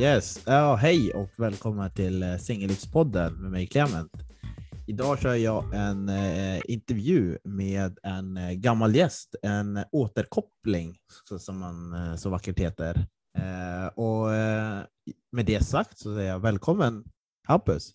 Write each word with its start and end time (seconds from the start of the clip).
Yes, 0.00 0.42
ja, 0.46 0.74
hej 0.74 1.14
och 1.14 1.30
välkomna 1.36 1.90
till 1.90 2.22
eh, 2.22 2.36
Singellivspodden 2.36 3.42
med 3.42 3.50
mig 3.50 3.66
Clement. 3.66 4.12
Idag 4.86 5.18
kör 5.18 5.34
jag 5.34 5.74
en 5.74 6.08
eh, 6.08 6.60
intervju 6.64 7.38
med 7.44 7.98
en 8.02 8.36
eh, 8.36 8.52
gammal 8.52 8.94
gäst, 8.94 9.34
en 9.42 9.84
återkoppling 9.92 10.96
så, 11.28 11.38
som 11.38 11.58
man 11.58 11.92
eh, 11.92 12.16
så 12.16 12.30
vackert 12.30 12.58
heter. 12.58 12.94
Eh, 13.38 13.86
och 13.94 14.34
eh, 14.34 14.80
med 15.32 15.46
det 15.46 15.66
sagt 15.66 15.98
så 15.98 16.14
säger 16.14 16.30
jag 16.30 16.38
välkommen 16.38 17.04
Hampus. 17.48 17.90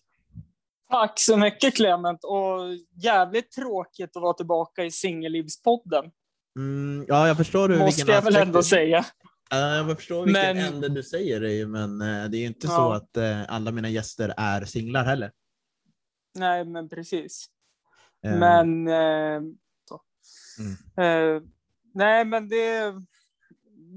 Tack 0.90 1.20
så 1.20 1.36
mycket 1.36 1.76
Clement 1.76 2.24
och 2.24 2.58
jävligt 3.02 3.52
tråkigt 3.52 4.16
att 4.16 4.22
vara 4.22 4.34
tillbaka 4.34 4.84
i 4.84 4.90
Singellivspodden. 4.90 6.04
Mm, 6.58 7.04
ja, 7.08 7.28
jag 7.28 7.36
förstår 7.36 7.68
du 7.68 7.78
Måste 7.78 8.12
jag 8.12 8.22
väl 8.22 8.36
ändå 8.36 8.62
säga. 8.62 9.04
Ja, 9.54 9.76
jag 9.76 9.96
förstår 9.96 10.24
vilken 10.26 10.56
Men- 10.56 10.74
ände 10.74 10.88
du 10.88 11.02
säger 11.02 11.40
det, 11.40 11.66
men 11.66 12.00
eh, 12.00 12.30
det 12.30 12.36
är 12.36 12.40
ju 12.40 12.46
inte 12.46 12.66
så 12.66 12.72
Ja. 12.72 12.96
att 12.96 13.16
eh, 13.16 13.42
alla 13.48 13.70
mina 13.72 13.88
gäster 13.88 14.34
är 14.36 14.64
singlar 14.64 15.04
heller. 15.04 15.32
Nej, 16.34 16.64
men 16.64 16.88
precis. 16.88 17.46
Eh, 18.26 18.38
Men... 18.38 18.88
Eh, 18.88 19.40
så. 19.88 20.00
Mm. 20.58 21.36
Eh, 21.36 21.42
nej, 21.94 22.24
men 22.24 22.48
det, 22.48 22.94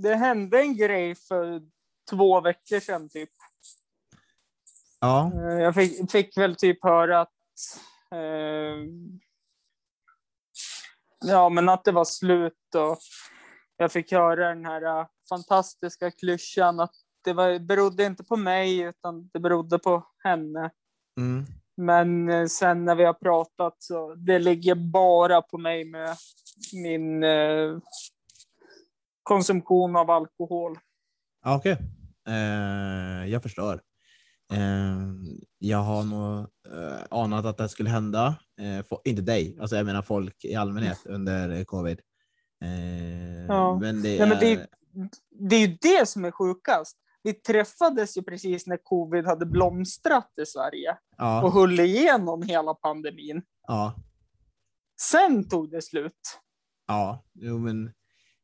det 0.03 0.15
hände 0.15 0.59
en 0.59 0.77
grej 0.77 1.15
för 1.15 1.61
två 2.09 2.41
veckor 2.41 2.79
sedan 2.79 3.09
typ. 3.09 3.29
Ja, 4.99 5.31
jag 5.43 5.75
fick, 5.75 6.11
fick 6.11 6.37
väl 6.37 6.55
typ 6.55 6.83
höra 6.83 7.21
att... 7.21 7.31
Ja, 11.25 11.49
men 11.49 11.69
att 11.69 11.83
det 11.83 11.91
var 11.91 12.05
slut 12.05 12.75
och 12.75 12.97
jag 13.77 13.91
fick 13.91 14.11
höra 14.11 14.49
den 14.49 14.65
här 14.65 15.07
fantastiska 15.29 16.11
klyschan 16.11 16.79
att 16.79 16.93
det 17.23 17.33
var, 17.33 17.59
berodde 17.59 18.05
inte 18.05 18.23
på 18.23 18.35
mig 18.35 18.79
utan 18.79 19.29
det 19.33 19.39
berodde 19.39 19.79
på 19.79 20.03
henne. 20.23 20.71
mm. 21.19 21.45
Men 21.77 22.29
eh, 22.29 22.45
sen 22.45 22.85
när 22.85 22.95
vi 22.95 23.03
har 23.05 23.13
pratat 23.13 23.75
så 23.79 24.15
det 24.15 24.39
ligger 24.39 24.75
bara 24.75 25.41
på 25.41 25.57
mig 25.57 25.85
med 25.85 26.15
min 26.73 27.23
eh, 27.23 27.77
konsumtion 29.23 29.95
av 29.95 30.11
alkohol. 30.11 30.77
Ja, 31.43 31.55
okej. 31.55 31.77
Eh, 32.27 33.29
jag 33.29 33.43
förstår. 33.43 33.81
Eh, 34.53 34.97
jag 35.57 35.77
har 35.77 36.03
nog 36.03 36.39
eh, 36.77 37.03
anat 37.09 37.45
att 37.45 37.57
det 37.57 37.69
skulle 37.69 37.89
hända. 37.89 38.35
Eh, 38.61 38.85
få- 38.85 39.01
inte 39.05 39.21
dig, 39.21 39.57
alltså 39.61 39.75
jag 39.75 39.85
menar 39.85 40.01
folk 40.01 40.45
i 40.45 40.55
allmänhet 40.55 41.05
under 41.05 41.49
eh, 41.49 41.63
covid. 41.63 41.99
Ja. 43.47 43.79
Men 43.79 44.01
det 44.01 44.19
Nej, 44.19 44.29
men 44.29 44.39
det, 44.39 44.51
är... 44.53 44.67
det 45.49 45.55
är 45.55 45.67
ju 45.67 45.77
det 45.81 46.05
som 46.09 46.25
är 46.25 46.31
sjukast. 46.31 46.97
Vi 47.23 47.33
träffades 47.33 48.17
ju 48.17 48.23
precis 48.23 48.67
när 48.67 48.77
covid 48.83 49.25
hade 49.25 49.45
blomstrat 49.45 50.31
i 50.41 50.45
Sverige 50.45 50.91
och 50.91 50.97
Ja, 51.17 51.49
höll 51.53 51.79
igenom 51.79 52.41
hela 52.41 52.73
pandemin. 52.73 53.41
ja, 53.67 53.95
Sen 55.01 55.49
tog 55.49 55.71
det 55.71 55.81
slut. 55.81 56.39
ja, 56.87 57.25
jo, 57.33 57.57
men 57.57 57.91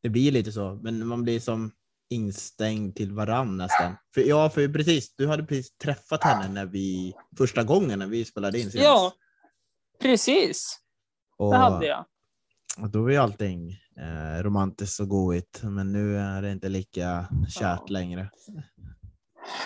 det 0.04 0.10
blir 0.10 0.32
lite 0.32 0.52
så. 0.52 0.80
Men 0.84 1.08
man 1.08 1.24
blir 1.24 1.40
som 1.40 1.72
instängd 2.10 2.96
till 2.96 3.12
varann 3.14 3.58
nästan. 3.58 3.96
För, 4.14 4.22
ja, 4.22 4.50
för 4.50 4.68
precis, 4.68 5.16
du 5.16 5.28
hade 5.28 5.44
precis 5.44 5.78
träffat 5.78 6.24
henne 6.24 6.48
när 6.54 6.66
vi, 6.66 7.14
första 7.38 7.64
gången 7.64 8.00
när 8.00 8.08
vi 8.08 8.26
spelade 8.26 8.60
in 8.60 8.72
senast. 8.72 8.86
Ja, 8.86 9.14
precis. 10.02 10.80
och, 11.38 11.52
Det 11.52 11.58
hade 11.58 11.86
jag. 11.88 12.06
och 12.80 12.90
då 12.90 13.02
var 13.04 13.10
ju 13.10 13.18
allting 13.18 13.76
eh, 14.02 14.44
romantiskt 14.44 15.00
och 15.00 15.08
goigt, 15.08 15.62
men 15.64 15.92
nu 15.92 16.18
är 16.18 16.42
det 16.42 16.52
inte 16.52 16.70
lika 16.70 17.28
kärt 17.50 17.90
längre. 17.90 18.30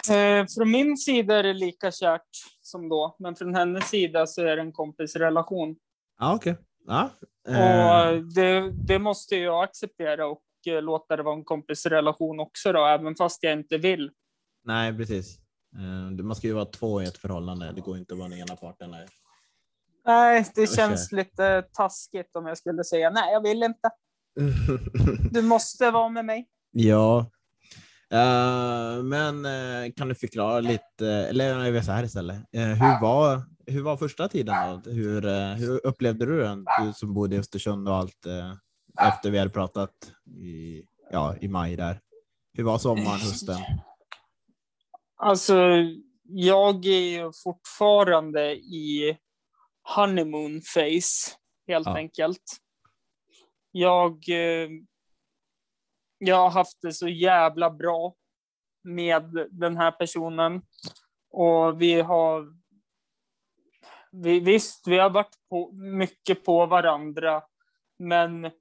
Eh, 0.09 0.45
från 0.55 0.71
min 0.71 0.97
sida 0.97 1.35
är 1.35 1.43
det 1.43 1.53
lika 1.53 1.91
kärt 1.91 2.29
som 2.61 2.89
då, 2.89 3.15
men 3.19 3.35
från 3.35 3.55
hennes 3.55 3.89
sida 3.89 4.27
så 4.27 4.41
är 4.41 4.55
det 4.55 4.61
en 4.61 4.71
kompisrelation. 4.71 5.75
Ja, 6.19 6.35
okej. 6.35 6.57
Ja. 6.87 7.09
Och 7.45 7.53
eh, 7.53 8.19
det, 8.21 8.71
det 8.71 8.99
måste 8.99 9.35
jag 9.35 9.63
acceptera 9.63 10.27
och 10.27 10.43
eh, 10.67 10.81
låta 10.81 11.15
det 11.15 11.23
vara 11.23 11.35
en 11.35 11.43
kompisrelation 11.43 12.39
också 12.39 12.71
då, 12.71 12.85
även 12.85 13.15
fast 13.15 13.43
jag 13.43 13.53
inte 13.53 13.77
vill. 13.77 14.11
nej, 14.63 14.97
precis. 14.97 15.37
Eh, 15.75 16.25
man 16.25 16.35
ska 16.35 16.47
ju 16.47 16.53
vara 16.53 16.65
två 16.65 17.01
i 17.01 17.05
ett 17.05 17.17
förhållande. 17.17 17.71
Det 17.75 17.81
går 17.81 17.97
inte 17.97 18.13
att 18.13 18.19
vara 18.19 18.29
den 18.29 18.39
ena 18.39 18.55
parten. 18.55 18.93
Är. 18.93 19.05
Nej, 20.05 20.45
det 20.55 20.67
känns 20.75 21.11
lite 21.11 21.61
taskigt 21.61 22.35
om 22.35 22.45
jag 22.45 22.57
skulle 22.57 22.83
säga 22.83 23.09
nej, 23.09 23.33
jag 23.33 23.43
vill 23.43 23.63
inte. 23.63 23.89
Du 25.31 25.41
måste 25.41 25.91
vara 25.91 26.09
med 26.09 26.25
mig. 26.25 26.47
ja. 26.71 27.31
Eh, 28.11 29.03
men 29.03 29.45
eh, 29.45 29.91
kan 29.95 30.07
du 30.09 30.15
förklara 30.15 30.59
lite, 30.59 31.07
eller 31.07 31.65
jag 31.65 31.71
vet 31.71 31.85
så 31.85 31.91
här 31.91 32.03
istället. 32.03 32.37
Eh, 32.51 32.61
hur, 32.61 33.01
var, 33.01 33.41
hur 33.65 33.81
var 33.81 33.97
första 33.97 34.27
tiden 34.27 34.55
då? 34.83 34.91
Hur, 34.91 35.55
hur 35.55 35.85
upplevde 35.85 36.25
du 36.25 36.39
den? 36.39 36.65
Du 36.85 36.93
som 36.93 37.13
bodde 37.13 37.35
i 37.35 37.39
Östersund 37.39 37.89
och 37.89 37.95
allt 37.95 38.25
efter 39.01 39.31
vi 39.31 39.37
hade 39.37 39.49
pratat 39.51 39.91
i, 40.41 40.83
ja, 41.11 41.35
i 41.41 41.47
maj 41.47 41.75
där. 41.75 41.99
Hur 42.53 42.63
var 42.63 42.77
sommaren, 42.77 43.19
hösten? 43.19 43.57
Alltså, 45.17 45.57
jag 46.23 46.85
är 46.85 47.09
ju 47.19 47.31
fortfarande 47.43 48.55
i 48.55 49.17
honeymoon 49.95 50.61
face, 50.61 51.35
helt 51.67 51.87
Ja. 51.87 51.97
enkelt. 51.97 52.41
Jag, 53.77 54.29
eh, 54.29 54.69
jag 56.17 56.35
har 56.35 56.49
haft 56.49 56.81
det 56.81 56.93
så 56.93 57.07
jävla 57.07 57.69
bra 57.69 58.15
med 58.83 59.47
den 59.51 59.77
här 59.77 59.91
personen. 59.91 60.61
Och 61.29 61.81
vi 61.81 62.01
har... 62.01 62.55
Vi, 64.11 64.39
visst, 64.39 64.87
vi 64.87 64.97
har 64.97 65.09
varit 65.09 65.35
på, 65.49 65.71
mycket 65.73 66.45
på 66.45 66.65
varandra, 66.65 67.43
men 67.99 68.51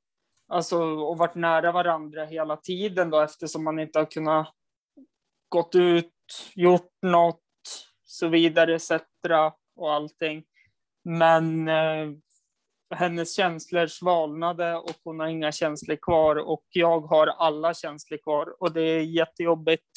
alltså, 0.48 0.82
och 0.82 1.18
varit 1.18 1.34
nära 1.34 1.72
varandra 1.72 2.24
hela 2.24 2.56
tiden 2.56 3.10
då, 3.10 3.20
eftersom 3.20 3.64
man 3.64 3.78
inte 3.78 3.98
har 3.98 4.06
kunnat 4.06 4.54
gått 5.48 5.74
ut, 5.74 6.12
gjort 6.54 6.92
något, 7.02 7.42
så 8.04 8.28
vidare, 8.28 8.74
etc. 8.74 8.90
och 9.76 9.92
allting. 9.92 10.44
Men 11.04 11.68
eh, 11.68 12.10
hennes 12.94 13.36
känslor 13.36 13.86
svalnade 13.86 14.76
och 14.76 14.96
hon 15.04 15.20
har 15.20 15.26
inga 15.26 15.52
känslor 15.52 15.96
kvar 15.96 16.36
och 16.36 16.64
jag 16.70 17.00
har 17.00 17.26
alla 17.26 17.74
känslor 17.74 18.18
kvar 18.18 18.62
och 18.62 18.72
det 18.72 18.82
är 18.82 19.00
jättejobbigt. 19.00 19.90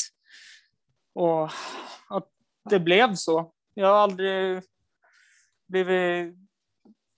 Och 1.13 1.44
att 2.09 2.30
det 2.69 2.80
blev 2.80 3.16
så. 3.16 3.52
Jag 3.74 3.88
har 3.88 3.96
aldrig 3.96 4.62
blivit 5.68 6.36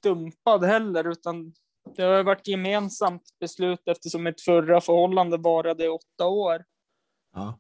dumpad 0.04 0.64
heller, 0.64 1.08
utan 1.08 1.54
det 1.96 2.04
har 2.04 2.24
varit 2.24 2.48
gemensamt 2.48 3.24
beslut 3.40 3.88
eftersom 3.88 4.24
mitt 4.24 4.42
förra 4.42 4.82
förhållande 4.82 5.38
varade 5.38 5.86
i 5.86 5.88
åtta 5.88 6.28
år. 6.28 6.66
Ja. 7.34 7.60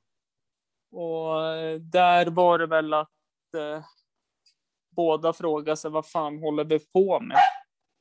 Och 0.91 1.41
där 1.81 2.25
var 2.25 2.59
det 2.59 2.67
väl 2.67 2.93
att 2.93 3.09
eh, 3.57 3.83
båda 4.95 5.33
frågade 5.33 5.77
sig 5.77 5.91
vad 5.91 6.07
fan 6.07 6.39
håller 6.39 6.63
vi 6.63 6.79
på 6.79 7.19
med? 7.19 7.37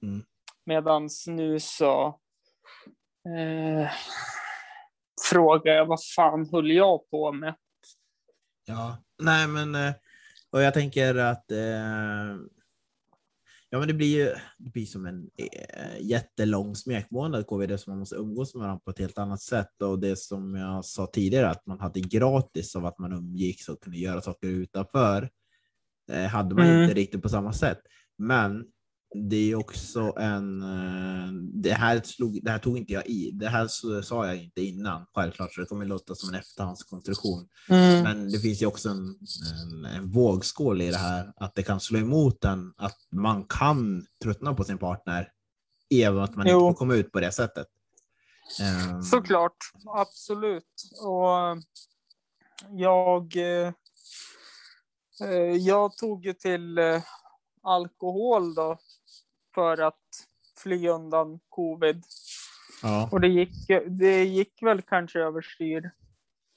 Mm. 0.02 0.22
Medans 0.64 1.26
nu 1.26 1.60
så 1.60 2.06
eh, 3.28 3.90
frågar 5.30 5.72
jag 5.74 5.86
vad 5.86 6.04
fan 6.16 6.48
höll 6.52 6.70
jag 6.70 7.10
på 7.10 7.32
med? 7.32 7.54
Ja, 8.66 8.98
nej 9.22 9.48
men 9.48 9.74
eh, 9.74 9.92
och 10.50 10.62
jag 10.62 10.74
tänker 10.74 11.14
att 11.14 11.50
eh, 11.50 12.36
ja 13.70 13.78
men 13.78 13.88
det 13.88 13.94
blir 13.94 14.18
ju 14.18 14.34
det 14.58 14.70
blir 14.70 14.86
som 14.86 15.06
en 15.06 15.30
eh, 15.36 16.00
jättelång 16.00 16.74
smekmånad 16.76 17.46
covid 17.46 17.80
som 17.80 17.90
man 17.90 17.98
måste 17.98 18.16
umgås 18.16 18.54
med 18.54 18.60
varandra 18.60 18.80
på 18.84 18.90
ett 18.90 18.98
helt 18.98 19.18
annat 19.18 19.42
sätt 19.42 19.82
och 19.82 19.98
det 19.98 20.16
som 20.18 20.54
jag 20.54 20.84
sa 20.84 21.06
tidigare 21.06 21.50
att 21.50 21.66
man 21.66 21.80
hade 21.80 22.00
gratis 22.00 22.76
av 22.76 22.86
att 22.86 22.98
man 22.98 23.12
umgicks 23.12 23.68
och 23.68 23.80
kunde 23.82 23.98
göra 23.98 24.20
saker 24.20 24.48
utanför 24.48 25.30
eh, 26.12 26.26
hade 26.26 26.54
man 26.54 26.66
Mm. 26.66 26.82
inte 26.82 26.94
riktigt 26.94 27.22
på 27.22 27.28
samma 27.28 27.52
sätt. 27.52 27.80
Men 28.18 28.64
det 29.14 29.50
är 29.50 29.54
också 29.54 30.12
en, 30.18 30.62
eh, 30.62 31.32
det 31.62 31.72
här, 31.72 32.00
slog, 32.04 32.38
det 32.42 32.50
här 32.50 32.58
tog 32.58 32.78
inte 32.78 32.92
jag 32.92 33.06
i, 33.06 33.30
det 33.30 33.48
här 33.48 33.66
så- 33.68 34.02
sa 34.02 34.26
jag 34.26 34.36
inte 34.36 34.60
innan, 34.62 35.06
självklart, 35.14 35.54
så 35.54 35.60
det 35.60 35.66
kommer 35.66 35.84
låta 35.84 36.14
som 36.14 36.28
en 36.28 36.34
efterhandskonstruktion. 36.34 37.48
Men 38.02 38.30
det 38.30 38.38
finns 38.38 38.62
ju 38.62 38.66
också 38.66 38.88
en, 38.88 39.18
en, 39.62 39.84
en 39.84 40.10
vågskål 40.10 40.82
i 40.82 40.90
det 40.90 40.96
här, 40.96 41.32
att 41.36 41.54
det 41.54 41.62
kan 41.62 41.80
slå 41.80 41.98
emot 41.98 42.44
en, 42.44 42.74
att 42.76 42.96
man 43.12 43.44
kan 43.44 44.06
tröttna 44.22 44.54
på 44.54 44.64
sin 44.64 44.78
partner, 44.78 45.32
även 45.94 46.22
att 46.22 46.36
man 46.36 46.46
Jo. 46.48 46.52
inte 46.58 46.72
får 46.72 46.78
komma 46.78 46.94
ut 46.94 47.12
på 47.12 47.20
det 47.20 47.32
sättet. 47.32 47.66
Ehm, 48.60 49.02
Såklart, 49.02 49.56
absolut. 49.96 50.64
Och 51.04 51.62
jag, 52.70 53.36
eh, 53.36 53.72
eh, 55.22 55.56
jag 55.56 55.96
tog 55.96 56.26
ju 56.26 56.32
till 56.32 56.78
eh, 56.78 57.02
alkohol 57.62 58.54
då 58.54 58.78
för 59.58 59.80
att 59.82 60.26
fly 60.62 60.88
undan 60.88 61.40
covid. 61.48 62.04
Ja, 62.82 63.08
Och 63.12 63.20
det 63.20 63.28
gick, 63.28 63.68
det 63.86 64.24
gick 64.24 64.62
väl 64.62 64.82
kanske 64.82 65.20
överstyr. 65.20 65.90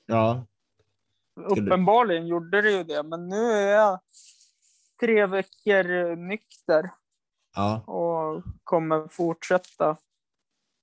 ja. 0.05 0.45
Skulle- 1.51 1.61
Uppenbarligen 1.61 2.27
gjorde 2.27 2.61
det 2.61 2.71
ju 2.71 2.83
det, 2.83 3.03
men 3.03 3.29
nu 3.29 3.51
är 3.51 3.67
jag 3.75 3.99
tre 4.99 5.25
veckor 5.25 6.15
nykter 6.15 6.91
Ja, 7.55 7.81
och 7.81 8.43
kommer 8.63 9.07
fortsätta 9.07 9.97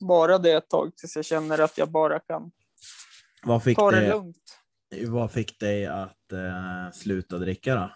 bara 0.00 0.38
det 0.38 0.52
ett 0.52 0.68
tag 0.68 0.96
tills 0.96 1.16
jag 1.16 1.24
känner 1.24 1.58
att 1.58 1.78
jag 1.78 1.88
bara 1.90 2.18
kan 2.20 2.50
vad 3.42 3.62
fick, 3.64 3.78
ta 3.78 3.90
det 3.90 4.00
dig, 4.00 4.08
lugnt. 4.10 4.58
vad 5.08 5.32
fick 5.32 5.60
dig 5.60 5.86
att 5.86 6.32
eh, 6.32 6.92
sluta 6.92 7.38
dricka 7.38 7.74
då? 7.74 7.90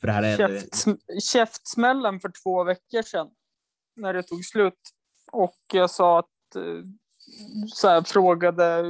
För 0.00 0.06
det 0.06 0.12
här 0.12 0.22
är 0.22 0.40
ändå... 0.40 0.56
Käftsm- 0.58 1.20
käftsmällen 1.20 2.20
för 2.20 2.32
två 2.42 2.64
veckor 2.64 3.02
sedan 3.02 3.30
när 3.96 4.14
det 4.14 4.22
tog 4.22 4.44
slut. 4.44 4.80
Och 5.32 5.58
jag 5.72 5.90
sa 5.90 6.18
att 6.18 6.56
eh, 6.56 6.84
så 7.68 7.88
här, 7.88 8.02
frågade 8.02 8.84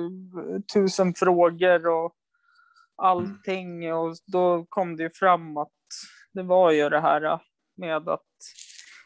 tusen 0.75 1.15
frågor 1.15 1.87
och 1.89 2.15
allting 2.97 3.95
och 3.95 4.17
då 4.27 4.67
kom 4.69 4.97
det 4.97 5.03
ju 5.03 5.11
fram 5.11 5.57
att 5.57 5.73
det 6.33 6.43
var 6.43 6.71
ju 6.71 6.89
det 6.89 7.01
här 7.01 7.41
med 7.77 8.09
att 8.09 8.27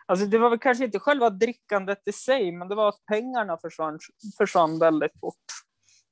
Alltså 0.06 0.26
det 0.26 0.38
var 0.38 0.50
väl 0.50 0.58
kanske 0.58 0.84
inte 0.84 0.98
själva 0.98 1.30
drickandet 1.30 2.08
i 2.08 2.12
sig, 2.12 2.52
men 2.52 2.68
det 2.68 2.74
var 2.74 2.88
att 2.88 3.06
pengarna 3.06 3.58
försvann, 3.58 3.98
försvann 4.38 4.78
väldigt 4.78 5.20
fort. 5.20 5.44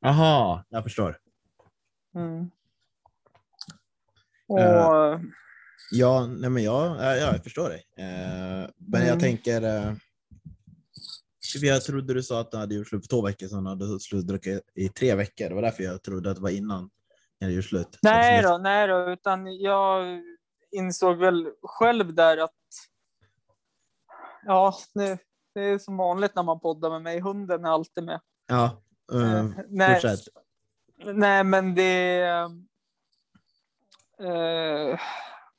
Jaha, 0.00 0.64
jag 0.68 0.82
förstår. 0.82 1.18
Mm. 2.14 2.50
Och, 4.48 4.60
Eh. 4.60 5.20
Ja, 5.94 6.26
nej 6.26 6.50
men 6.50 6.62
jag, 6.62 6.96
ja, 6.96 7.16
jag 7.16 7.42
förstår 7.44 7.68
dig. 7.68 7.84
Eh, 7.96 8.68
men 8.76 9.00
jag 9.00 9.08
Mm. 9.08 9.18
tänker... 9.20 9.62
Eh, 9.62 9.94
jag 11.62 11.82
trodde 11.84 12.14
du 12.14 12.22
sa 12.22 12.40
att 12.40 12.50
du 12.50 12.56
hade 12.56 12.74
gjort 12.74 12.88
slut 12.88 13.02
för 13.04 13.08
två 13.08 13.22
veckor 13.22 13.46
sedan 13.48 13.66
och 13.66 13.76
du 13.78 13.98
slutat 14.00 14.28
dricka 14.28 14.60
i 14.74 14.88
tre 14.88 15.14
veckor. 15.14 15.48
Det 15.48 15.54
var 15.54 15.62
därför 15.62 15.82
jag 15.82 16.02
trodde 16.02 16.30
att 16.30 16.36
det 16.36 16.42
var 16.42 16.50
innan 16.50 16.90
jag 17.38 17.46
hade 17.46 17.54
gjort 17.56 17.64
slut. 17.64 17.98
Nej 18.02 18.42
då, 18.42 18.58
nej 18.58 18.86
då, 18.88 19.10
utan 19.10 19.56
jag 19.60 20.20
insåg 20.70 21.18
väl 21.18 21.50
själv 21.62 22.14
där 22.14 22.36
att 22.38 22.50
ja, 24.46 24.74
nu, 24.94 25.18
det 25.54 25.60
är 25.60 25.78
som 25.78 25.96
vanligt 25.96 26.34
när 26.34 26.42
man 26.42 26.60
poddar 26.60 26.90
med 26.90 27.02
mig. 27.02 27.20
Hunden 27.20 27.64
är 27.64 27.68
alltid 27.68 28.04
med. 28.04 28.20
Ja, 28.46 28.82
eh, 29.12 29.34
Eh, 29.38 29.46
nej, 29.68 29.94
fortsätt. 29.94 30.20
nej, 31.14 31.44
men 31.44 31.74
det... 31.74 32.20
Eh, 34.20 34.98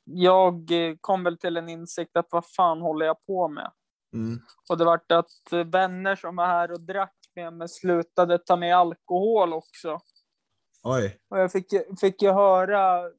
jag 0.04 0.70
kom 1.00 1.24
väl 1.24 1.38
till 1.38 1.56
en 1.56 1.68
insikt 1.68 2.16
att 2.16 2.28
vad 2.30 2.46
fan 2.46 2.80
håller 2.80 3.06
jag 3.06 3.26
på 3.26 3.48
med? 3.48 3.72
Mm. 4.14 4.38
Och 4.68 4.78
det 4.78 4.84
vart 4.84 5.12
att 5.12 5.52
vänner 5.66 6.16
som 6.16 6.36
var 6.36 6.46
här 6.46 6.72
och 6.72 6.80
drack 6.80 7.16
med 7.34 7.52
mig 7.52 7.68
slutade 7.68 8.38
ta 8.38 8.56
med 8.56 8.76
alkohol 8.76 9.52
också. 9.52 10.00
Oj, 10.82 11.18
Och 11.28 11.38
jag 11.38 11.52
fick, 11.52 11.66
fick 12.00 12.22
ju 12.22 12.30
höra 12.30 13.10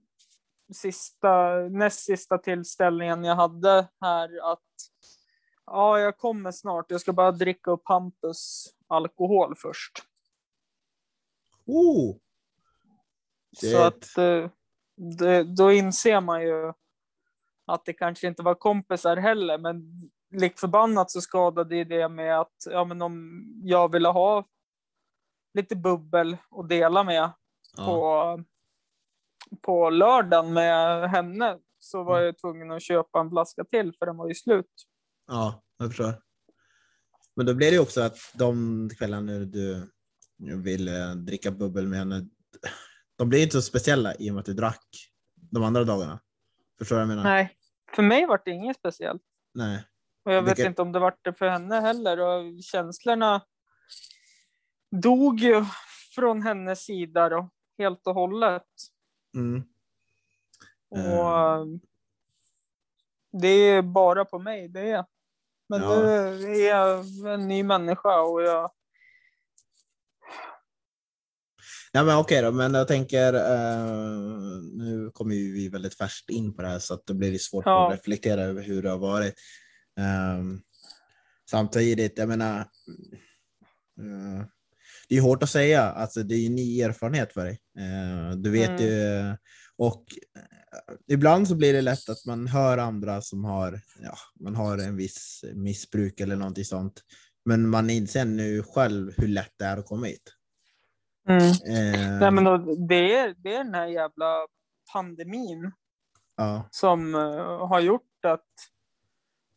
sista, 0.73 1.49
näst 1.69 1.99
sista 1.99 2.37
tillställningen 2.37 3.23
jag 3.23 3.35
hade 3.35 3.87
här 4.01 4.51
att 4.51 4.59
ja, 5.65 5.99
jag 5.99 6.17
kommer 6.17 6.51
snart. 6.51 6.85
Jag 6.91 7.01
ska 7.01 7.13
bara 7.13 7.31
dricka 7.31 7.71
upp 7.71 7.81
Hampus 7.85 8.65
alkohol 8.87 9.55
först. 9.57 9.91
oh, 11.65 12.15
Det 13.61 13.71
Så 13.71 13.83
att 13.83 14.17
eh, 14.17 14.49
det, 14.95 15.43
då 15.43 15.71
inser 15.71 16.21
man 16.21 16.41
ju 16.41 16.73
att 17.65 17.85
det 17.85 17.93
kanske 17.93 18.27
inte 18.27 18.43
var 18.43 18.55
kompisar 18.55 19.17
heller, 19.17 19.57
men 19.57 20.01
lik 20.31 20.59
förbannat 20.59 21.11
så 21.11 21.21
skadade 21.21 21.83
det 21.83 22.09
med 22.09 22.39
att 22.39 22.55
ja, 22.65 22.85
men 22.85 23.01
om 23.01 23.43
jag 23.63 23.91
ville 23.91 24.09
ha 24.09 24.45
lite 25.53 25.75
bubbel 25.75 26.37
att 26.51 26.69
dela 26.69 27.03
med 27.03 27.31
ja. 27.77 27.85
på, 27.85 28.43
på 29.61 29.89
lördagen 29.89 30.53
med 30.53 31.09
henne 31.09 31.57
så 31.79 32.03
var 32.03 32.21
jag 32.21 32.37
tvungen 32.37 32.71
att 32.71 32.83
köpa 32.83 33.19
en 33.19 33.29
flaska 33.29 33.63
till 33.63 33.93
för 33.99 34.05
den 34.05 34.17
var 34.17 34.27
ju 34.27 34.35
slut. 34.35 34.71
ja, 35.27 35.63
jag 35.77 35.87
förstår. 35.87 36.13
Men 37.35 37.45
då 37.45 37.53
blir 37.53 37.67
det 37.67 37.73
ju 37.73 37.81
också 37.81 38.01
att 38.01 38.17
de 38.33 38.89
kvällarna 38.97 39.31
du 39.39 39.91
vill 40.37 40.87
eh, 40.87 41.11
dricka 41.15 41.51
bubbel 41.51 41.87
med 41.87 41.99
henne, 41.99 42.27
de 43.15 43.29
blir 43.29 43.43
inte 43.43 43.53
så 43.55 43.61
speciella 43.61 44.15
i 44.15 44.29
och 44.29 44.33
med 44.33 44.39
att 44.39 44.45
du 44.45 44.53
drack 44.53 44.85
de 45.35 45.63
andra 45.63 45.83
dagarna. 45.83 46.19
Förstår 46.79 46.95
du 46.95 47.01
vad 47.05 47.11
jag 47.11 47.17
menar? 47.17 47.23
Nej, 47.23 47.55
för 47.95 48.03
mig 48.03 48.25
var 48.25 48.41
det 48.45 48.51
inget 48.51 48.77
speciellt. 48.77 49.21
Nej. 49.53 49.83
Och 50.25 50.33
jag 50.33 50.41
vet 50.41 50.49
Vilket- 50.51 50.65
inte 50.65 50.81
om 50.81 50.91
det 50.91 50.99
var 50.99 51.15
det 51.21 51.33
för 51.33 51.49
henne 51.49 51.75
heller. 51.79 52.19
Och 52.19 52.63
känslorna 52.63 53.41
dog 55.01 55.39
ju 55.39 55.65
från 56.15 56.41
hennes 56.41 56.79
sida 56.85 57.29
då, 57.29 57.49
helt 57.77 58.07
och 58.07 58.13
hållet. 58.13 58.67
Mm. 59.35 59.63
Och 60.89 61.59
Ehm. 61.61 61.79
det 63.31 63.47
är 63.47 63.81
bara 63.81 64.25
på 64.25 64.39
mig 64.39 64.67
det 64.67 64.89
är. 64.91 65.05
Men 65.69 65.81
Ja. 65.81 65.89
nu 65.99 66.05
är 66.55 66.69
jag 66.69 67.05
en 67.33 67.47
ny 67.47 67.63
människa 67.63 68.21
och 68.21 68.41
jag... 68.41 68.71
Ja, 71.95 72.03
men 72.03 72.17
okej 72.17 72.41
då, 72.41 72.51
men 72.51 72.73
jag 72.73 72.87
tänker, 72.87 73.33
eh, 73.33 74.61
nu 74.73 75.11
kommer 75.13 75.35
ju 75.35 75.53
vi 75.53 75.69
väldigt 75.69 75.97
färskt 75.97 76.29
in 76.29 76.55
på 76.55 76.61
det 76.61 76.67
här 76.67 76.79
så 76.79 76.93
att 76.93 77.05
det 77.05 77.13
blir 77.13 77.37
svårt 77.37 77.65
Ja. 77.65 77.87
att 77.87 77.93
reflektera 77.99 78.41
över 78.41 78.61
hur 78.63 78.81
det 78.83 78.89
har 78.89 78.97
varit. 78.97 79.33
Um, 80.39 80.61
samtidigt, 81.49 82.17
jag 82.17 82.27
menar, 82.29 82.59
eh, 83.99 84.45
det 85.09 85.17
är 85.17 85.21
hårt 85.21 85.43
att 85.43 85.49
säga, 85.49 85.81
alltså 85.81 86.23
det 86.23 86.35
är 86.35 86.39
ju 86.39 86.49
ny 86.49 86.81
erfarenhet 86.81 87.33
för 87.33 87.45
dig. 87.45 87.59
Eh, 87.79 88.35
du 88.37 88.49
vet 88.49 88.69
Mm. 88.69 88.83
ju, 88.83 89.35
och 89.77 90.05
eh, 90.37 90.95
ibland 91.07 91.47
så 91.47 91.55
blir 91.55 91.73
det 91.73 91.81
lätt 91.81 92.09
att 92.09 92.25
man 92.25 92.47
hör 92.47 92.77
andra 92.77 93.21
som 93.21 93.43
har, 93.45 93.81
ja, 94.03 94.17
man 94.39 94.55
har 94.55 94.77
en 94.77 94.95
viss 94.95 95.43
missbruk 95.53 96.19
eller 96.19 96.35
någonting 96.35 96.65
sånt. 96.65 97.01
Men 97.45 97.69
man 97.69 97.89
inser 97.89 98.25
nu 98.25 98.63
själv 98.63 99.13
hur 99.17 99.27
lätt 99.27 99.53
det 99.57 99.65
är 99.65 99.77
att 99.77 99.85
komma 99.85 100.05
hit. 100.05 100.34
Eh, 101.29 102.19
Nej, 102.19 102.31
men 102.31 102.43
då, 102.43 102.57
det, 102.87 103.15
är, 103.15 103.35
det 103.37 103.55
är 103.55 103.63
den 103.63 103.73
här 103.73 103.87
jävla 103.87 104.47
pandemin 104.93 105.71
ja. 106.37 106.67
som 106.71 107.15
eh, 107.15 107.67
har 107.67 107.79
gjort 107.79 108.25
att 108.25 108.45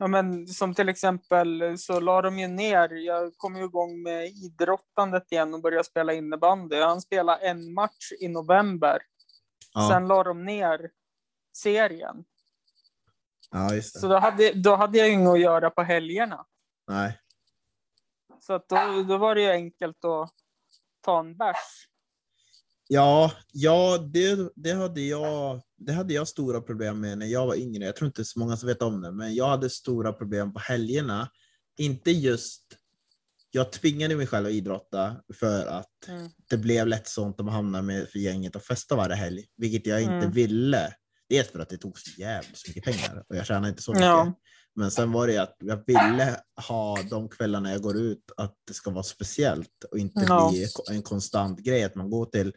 Ja, 0.01 0.07
men 0.07 0.47
som 0.47 0.75
till 0.75 0.89
exempel 0.89 1.79
så 1.79 2.01
la 2.01 2.23
de 2.23 2.39
ju 2.39 2.49
ner, 2.49 2.91
jag 2.91 3.33
kom 3.37 3.57
ju 3.57 3.65
igång 3.65 4.03
med 4.03 4.27
idrottandet 4.27 5.33
igen 5.33 5.55
och 5.55 5.63
började 5.63 5.85
spela 5.85 6.13
innebandy. 6.13 6.81
Han 6.81 7.01
spelade 7.01 7.49
en 7.49 7.75
match 7.75 8.13
i 8.21 8.29
november. 8.29 8.99
Ja. 9.75 9.89
Sen 9.91 10.09
la 10.09 10.25
de 10.25 10.45
ner 10.45 10.91
serien. 11.57 12.25
ja, 13.51 13.75
just 13.75 13.95
det. 13.95 14.01
Så 14.01 14.09
då 14.09 14.19
hade, 14.19 14.53
då 14.53 14.77
hade 14.77 14.99
jag 14.99 15.11
inget 15.11 15.29
att 15.29 15.41
göra 15.41 15.71
på 15.71 15.83
helgerna. 15.83 16.47
Nej. 16.89 17.19
Så 18.41 18.53
då, 18.69 19.03
då 19.09 19.17
var 19.17 19.35
det 19.35 19.43
ju 19.43 19.51
enkelt 19.51 20.05
att 20.05 20.31
ta 21.01 21.21
en 21.21 21.37
bärs. 21.37 21.57
Ja, 22.89 23.33
ja 23.53 23.99
det, 24.13 24.39
det, 24.57 24.73
hade 24.73 25.01
jag, 25.01 25.63
det 25.77 25.93
hade 25.93 26.15
jag 26.15 26.29
stora 26.29 26.61
problem 26.61 27.01
med 27.01 27.19
när 27.19 27.27
jag 27.27 27.47
var 27.47 27.55
yngre. 27.55 27.85
Jag 27.85 27.97
tror 27.97 28.07
inte 28.07 28.25
så 28.25 28.39
många 28.39 28.57
som 28.57 28.67
vet 28.67 28.83
om 28.83 29.01
det, 29.01 29.13
men 29.13 29.35
jag 29.35 29.49
hade 29.49 29.71
stora 29.71 30.13
problem 30.13 30.53
på 30.53 30.59
helgerna. 30.59 31.29
Inte 31.79 32.11
just... 32.11 32.63
Jag 33.51 33.73
tvingade 33.73 34.17
mig 34.17 34.27
själv 34.27 34.47
att 34.47 34.53
idrotta 34.53 35.17
för 35.35 35.67
att 35.67 36.09
Mm. 36.09 36.29
det 36.51 36.57
blev 36.57 36.87
lätt 36.87 37.09
sånt 37.09 37.41
att 37.41 37.45
man 37.47 37.55
hamnade 37.55 37.85
med 37.85 38.09
för 38.09 38.19
gänget 38.19 38.57
och 38.57 38.63
festa 38.63 38.97
varje 38.97 39.15
helg, 39.17 39.47
vilket 39.57 39.87
jag 39.87 40.01
inte 40.03 40.13
Mm. 40.15 40.31
ville. 40.31 40.95
Dels 41.29 41.49
för 41.49 41.59
att 41.59 41.69
det 41.69 41.77
tog 41.79 41.99
så 41.99 42.21
jävligt 42.21 42.69
mycket 42.69 42.85
pengar 42.85 43.25
och 43.29 43.37
jag 43.37 43.47
tjänade 43.47 43.69
inte 43.69 43.83
så 43.83 43.93
mycket. 43.93 44.05
Ja. 44.07 44.33
Men 44.79 44.91
sen 44.91 45.13
var 45.13 45.27
det 45.27 45.39
att 45.39 45.57
jag 45.61 45.83
ville 45.87 46.41
ha 46.69 46.99
de 47.11 47.29
kvällarna 47.29 47.73
jag 47.73 47.83
går 47.83 47.97
ut 47.97 48.31
att 48.37 48.55
det 48.67 48.75
ska 48.75 48.91
vara 48.91 49.03
speciellt 49.03 49.85
och 49.91 49.99
inte 49.99 50.25
Ja. 50.29 50.51
bli 50.53 50.67
en 50.97 51.03
konstant 51.03 51.59
grej 51.61 51.85
att 51.85 51.95
man 51.95 52.11
går 52.11 52.27
till 52.27 52.53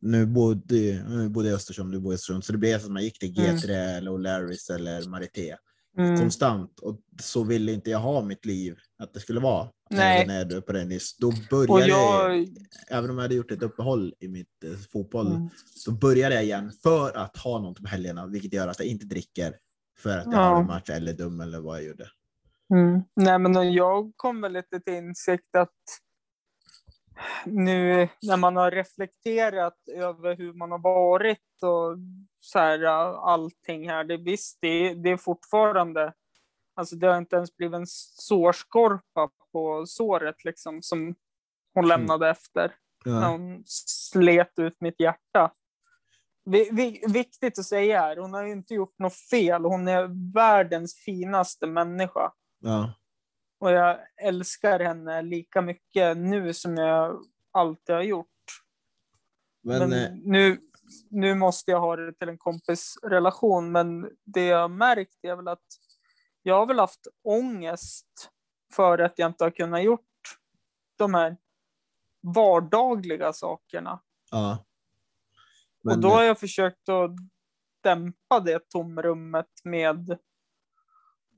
nu 0.00 0.26
bodde, 0.26 1.04
nu 1.08 1.28
bodde 1.28 1.48
jag 1.48 1.54
i 1.54 1.56
Östersund, 1.56 1.92
du 1.92 2.00
bor 2.00 2.12
i 2.12 2.14
Östersund, 2.14 2.44
så 2.44 2.52
det 2.52 2.58
blev 2.58 2.76
att 2.80 2.90
man 2.90 3.02
gick 3.02 3.18
till 3.18 3.38
Mm. 3.38 3.56
G3 3.56 3.70
eller 3.96 4.10
O'Larrys 4.10 4.74
eller 4.74 5.08
Marité 5.08 5.56
Mm. 5.98 6.18
konstant. 6.20 6.80
Och 6.80 7.00
så 7.22 7.44
ville 7.44 7.72
inte 7.72 7.90
jag 7.90 7.98
ha 7.98 8.22
mitt 8.22 8.44
liv 8.44 8.76
att 8.98 9.14
det 9.14 9.20
skulle 9.20 9.40
vara. 9.40 9.68
Nej. 9.90 10.26
När 10.26 10.44
du 10.44 10.56
är 10.56 10.60
på 10.60 10.72
den 10.72 10.88
nivån. 10.88 11.00
Då 11.18 11.32
började 11.50 11.88
jag, 11.88 12.38
jag... 12.38 12.48
även 12.88 13.10
om 13.10 13.16
jag 13.16 13.22
hade 13.22 13.34
gjort 13.34 13.50
ett 13.50 13.62
uppehåll 13.62 14.14
i 14.20 14.28
mitt 14.28 14.64
eh, 14.64 14.70
fotboll, 14.92 15.26
Mm. 15.26 15.48
så 15.76 15.92
började 15.92 16.34
jag 16.34 16.44
igen 16.44 16.72
för 16.82 17.16
att 17.16 17.36
ha 17.36 17.58
något 17.60 17.80
på 17.82 17.88
helgerna, 17.88 18.26
vilket 18.26 18.52
gör 18.52 18.68
att 18.68 18.78
jag 18.78 18.88
inte 18.88 19.06
dricker 19.06 19.56
för 19.98 20.18
att 20.18 20.24
jag 20.24 20.34
Ja. 20.34 20.60
en 20.60 20.66
match 20.66 20.90
eller 20.90 21.12
dum 21.12 21.40
eller 21.40 21.60
vad 21.60 21.76
jag 21.76 21.84
gjorde. 21.84 22.08
Mm. 22.74 23.02
Nej, 23.16 23.38
men 23.38 23.72
jag 23.72 24.12
kom 24.16 24.40
väl 24.40 24.52
lite 24.52 24.80
till 24.80 24.94
insikt 24.94 25.54
att 25.56 25.70
nu 27.46 28.08
när 28.22 28.36
man 28.36 28.56
har 28.56 28.70
reflekterat 28.70 29.76
över 29.94 30.36
hur 30.36 30.52
man 30.52 30.70
har 30.70 30.78
varit 30.78 31.62
och 31.62 31.96
så 32.38 32.58
här, 32.58 32.82
allting 33.32 33.88
här, 33.88 34.04
det 34.04 34.16
visst, 34.16 34.58
det, 34.60 34.94
det 34.94 35.10
är 35.10 35.16
fortfarande, 35.16 36.12
alltså 36.74 36.96
det 36.96 37.06
har 37.06 37.18
inte 37.18 37.36
ens 37.36 37.56
blivit 37.56 37.74
en 37.76 37.86
sårskorpa 37.86 39.30
på 39.52 39.86
såret 39.86 40.44
liksom 40.44 40.82
som 40.82 41.14
hon 41.74 41.88
lämnade 41.88 42.30
efter. 42.30 42.74
när 43.04 43.20
Ja. 43.22 43.28
hon 43.28 43.62
slet 43.66 44.58
ut 44.58 44.80
mitt 44.80 45.00
hjärta. 45.00 45.52
Vi, 46.44 46.70
vi, 46.72 47.04
viktigt 47.08 47.58
att 47.58 47.64
säga 47.64 48.00
här, 48.00 48.16
hon 48.16 48.34
har 48.34 48.46
ju 48.46 48.52
inte 48.52 48.74
gjort 48.74 48.98
något 48.98 49.14
fel. 49.14 49.64
Hon 49.64 49.88
är 49.88 50.32
världens 50.34 50.94
finaste 50.94 51.66
människa. 51.66 52.32
Ja. 52.60 52.92
Och 53.60 53.70
jag 53.70 53.98
älskar 54.22 54.80
henne 54.80 55.22
lika 55.22 55.62
mycket 55.62 56.16
nu 56.16 56.54
som 56.54 56.76
jag 56.76 57.24
alltid 57.50 57.94
har 57.94 58.02
gjort. 58.02 58.26
Men, 59.62 59.90
Men, 59.90 60.04
eh, 60.04 60.12
nu, 60.24 60.58
nu 61.10 61.34
måste 61.34 61.70
jag 61.70 61.80
ha 61.80 61.96
det 61.96 62.12
till 62.12 62.28
en 62.28 62.38
kompisrelation. 62.38 63.72
Men 63.72 64.10
det 64.24 64.44
jag 64.44 64.60
har 64.60 64.68
märkt 64.68 65.18
är 65.22 65.36
väl 65.36 65.48
att 65.48 65.66
jag 66.42 66.54
har 66.58 66.66
väl 66.66 66.78
haft 66.78 67.06
ångest 67.24 68.30
för 68.74 68.98
att 68.98 69.18
jag 69.18 69.30
inte 69.30 69.44
har 69.44 69.50
kunnat 69.50 69.82
gjort 69.82 70.00
de 70.96 71.14
här 71.14 71.36
vardagliga 72.22 73.32
sakerna. 73.32 74.00
ja. 74.30 74.64
Och 75.90 75.98
då 75.98 76.08
har 76.08 76.22
jag 76.22 76.40
försökt 76.40 76.88
att 76.88 77.10
dämpa 77.82 78.40
det 78.40 78.68
tomrummet 78.68 79.46
med 79.64 80.10
eh, 80.10 80.16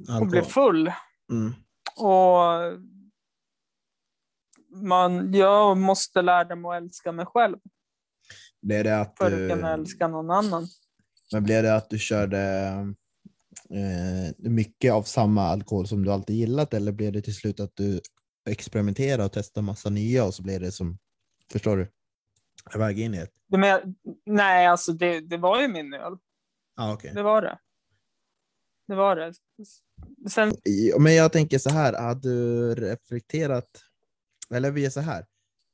att 0.09 0.31
bli 0.31 0.39
alkohol. 0.39 0.45
full. 0.45 0.93
Mm. 1.33 1.53
Och 1.97 2.81
man, 4.83 5.35
jag 5.35 5.77
måste 5.77 6.23
lära 6.23 6.57
mig 6.57 6.77
att 6.77 6.83
älska 6.83 7.13
mig 7.13 7.27
själv 7.27 7.59
Blev 8.63 8.85
det 8.85 9.01
att 9.01 9.19
för 9.19 9.45
att 9.45 9.51
kunna 9.51 9.73
älska 9.73 10.09
någon 10.09 10.31
annan. 10.31 10.67
men 11.33 11.45
blev 11.45 11.63
det 11.63 11.77
att 11.77 11.91
du 11.91 11.99
körde 11.99 12.41
eh, 13.71 14.51
mycket 14.51 14.93
av 14.93 15.03
samma 15.03 15.43
alkohol 15.43 15.87
som 15.87 16.05
du 16.05 16.13
alltid 16.13 16.37
gillat 16.37 16.75
eller 16.75 16.93
blev 16.93 17.13
det 17.13 17.23
till 17.23 17.35
slut 17.35 17.61
att 17.61 17.77
du 17.77 18.01
experimenterade 18.51 19.25
och 19.25 19.33
testade 19.33 19.67
massa 19.67 19.91
nya 19.91 20.25
och 20.25 20.35
så 20.35 20.43
blev 20.43 20.61
det 20.61 20.73
som, 20.73 20.99
förstår 21.53 21.77
du? 21.77 21.91
Det 23.49 23.59
med, 23.59 23.95
nej, 24.27 24.67
alltså 24.67 24.93
det, 24.93 25.21
det 25.21 25.37
var 25.37 25.61
ju 25.61 25.69
min 25.69 25.95
öl. 25.95 26.17
Ja, 26.77 26.93
okej. 26.93 27.13
Det 27.15 27.23
var 27.23 27.43
det. 27.43 27.59
Det 28.87 28.95
var 28.95 29.17
det. 29.17 29.35
Sen, 30.31 30.53
Men 30.99 31.15
jag 31.15 31.33
tänker 31.33 31.59
så 31.59 31.71
här, 31.71 31.93
har 31.93 32.15
du 32.15 32.75
reflekterat, 32.75 33.69
eller 34.51 34.71
vi 34.71 34.87
är 34.87 34.91
så 34.91 35.01
här, 35.01 35.27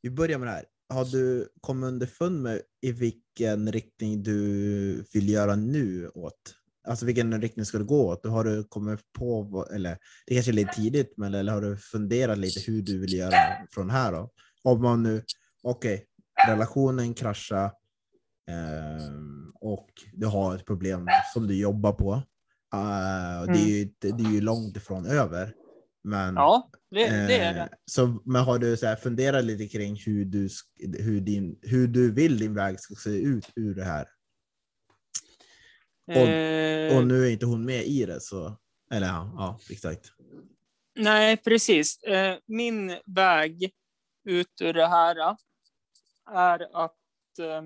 vi 0.03 0.11
börjar 0.11 0.39
med 0.39 0.49
det 0.49 0.53
här. 0.53 0.65
Har 0.89 1.05
du 1.05 1.49
kommit 1.61 1.89
underfund 1.89 2.43
med 2.43 2.61
i 2.81 2.93
vilken 2.93 3.73
riktning 3.73 4.23
du 4.23 5.05
vill 5.13 5.29
göra 5.29 5.57
nu 5.57 6.09
åt? 6.09 6.55
Alltså 6.89 7.07
vilken 7.07 7.41
riktning 7.41 7.67
ska 7.67 7.79
du 7.79 7.85
gå 7.85 8.07
åt? 8.07 8.27
Har 8.27 8.45
du 8.45 8.65
kommit 8.65 9.01
på, 9.13 9.67
eller 9.75 9.99
det 10.27 10.35
kanske 10.35 10.51
är 10.51 10.53
lite 10.53 10.73
tidigt, 10.73 11.15
men 11.17 11.35
eller 11.35 11.53
har 11.53 11.61
du 11.61 11.77
funderat 11.77 12.39
lite 12.39 12.61
hur 12.61 12.83
du 12.83 12.99
vill 12.99 13.13
göra 13.13 13.37
från 13.75 13.91
här 13.91 14.13
då? 14.13 14.31
Om 14.63 14.83
man 14.83 15.03
nu, 15.03 15.25
okej, 15.63 16.07
relationen 16.49 17.15
kraschar 17.15 17.73
ehm, 18.51 19.53
och 19.61 19.91
du 20.13 20.27
har 20.27 20.55
ett 20.55 20.67
problem 20.67 21.09
som 21.35 21.47
du 21.47 21.55
jobbar 21.57 21.93
på. 21.93 22.13
Eh, 22.75 23.53
det, 23.53 23.59
är 23.59 23.69
ju, 23.69 23.85
det, 23.99 24.11
det 24.13 24.25
är 24.25 24.33
ju 24.33 24.41
långt 24.41 24.77
ifrån 24.77 25.07
över. 25.07 25.55
Men, 26.05 26.35
ja, 26.35 26.71
det, 26.91 27.27
det 27.27 27.39
är 27.39 27.51
eh, 27.51 27.55
det. 27.55 27.69
Så, 27.85 28.23
men 28.25 28.43
har 28.43 28.59
du 28.59 28.77
så 28.77 28.87
här 28.87 28.97
funderat 28.97 29.45
lite 29.45 29.69
kring 29.79 29.97
hur 30.07 30.25
du, 30.25 30.49
hur, 30.99 31.21
din, 31.21 31.59
hur 31.63 31.89
du 31.89 32.13
vill 32.13 32.39
din 32.39 32.55
väg 32.55 32.81
ska 32.81 32.95
se 32.95 33.11
ut 33.11 33.51
ur 33.57 33.75
det 33.75 33.85
här? 33.85 34.09
Eh, 36.11 36.97
Och 36.97 37.07
nu 37.07 37.27
är 37.27 37.31
inte 37.31 37.47
hon 37.47 37.65
med 37.65 37.85
i 37.85 38.07
det, 38.07 38.21
så... 38.21 38.57
Eller 38.93 39.07
ja, 39.07 39.33
ja 39.37 39.59
exakt. 39.71 40.13
Nej, 40.99 41.37
precis. 41.37 42.03
Eh, 42.03 42.39
min 42.47 42.97
väg 43.07 43.71
ut 44.25 44.61
ur 44.61 44.73
det 44.73 44.87
här 44.87 45.19
eh, 45.19 45.37
är 46.31 46.85
att 46.85 47.39
eh, 47.39 47.65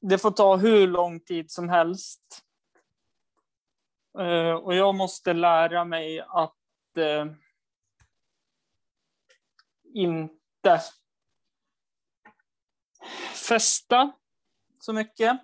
det 0.00 0.18
får 0.18 0.30
ta 0.30 0.56
hur 0.56 0.86
lång 0.86 1.20
tid 1.20 1.50
som 1.50 1.68
helst. 1.68 2.44
Eh, 4.18 4.52
och 4.52 4.74
jag 4.74 4.94
måste 4.94 5.32
lära 5.32 5.84
mig 5.84 6.20
att 6.20 6.96
eh, 6.98 7.26
inte 9.94 10.80
festa 13.48 14.12
så 14.78 14.92
mycket. 14.92 15.40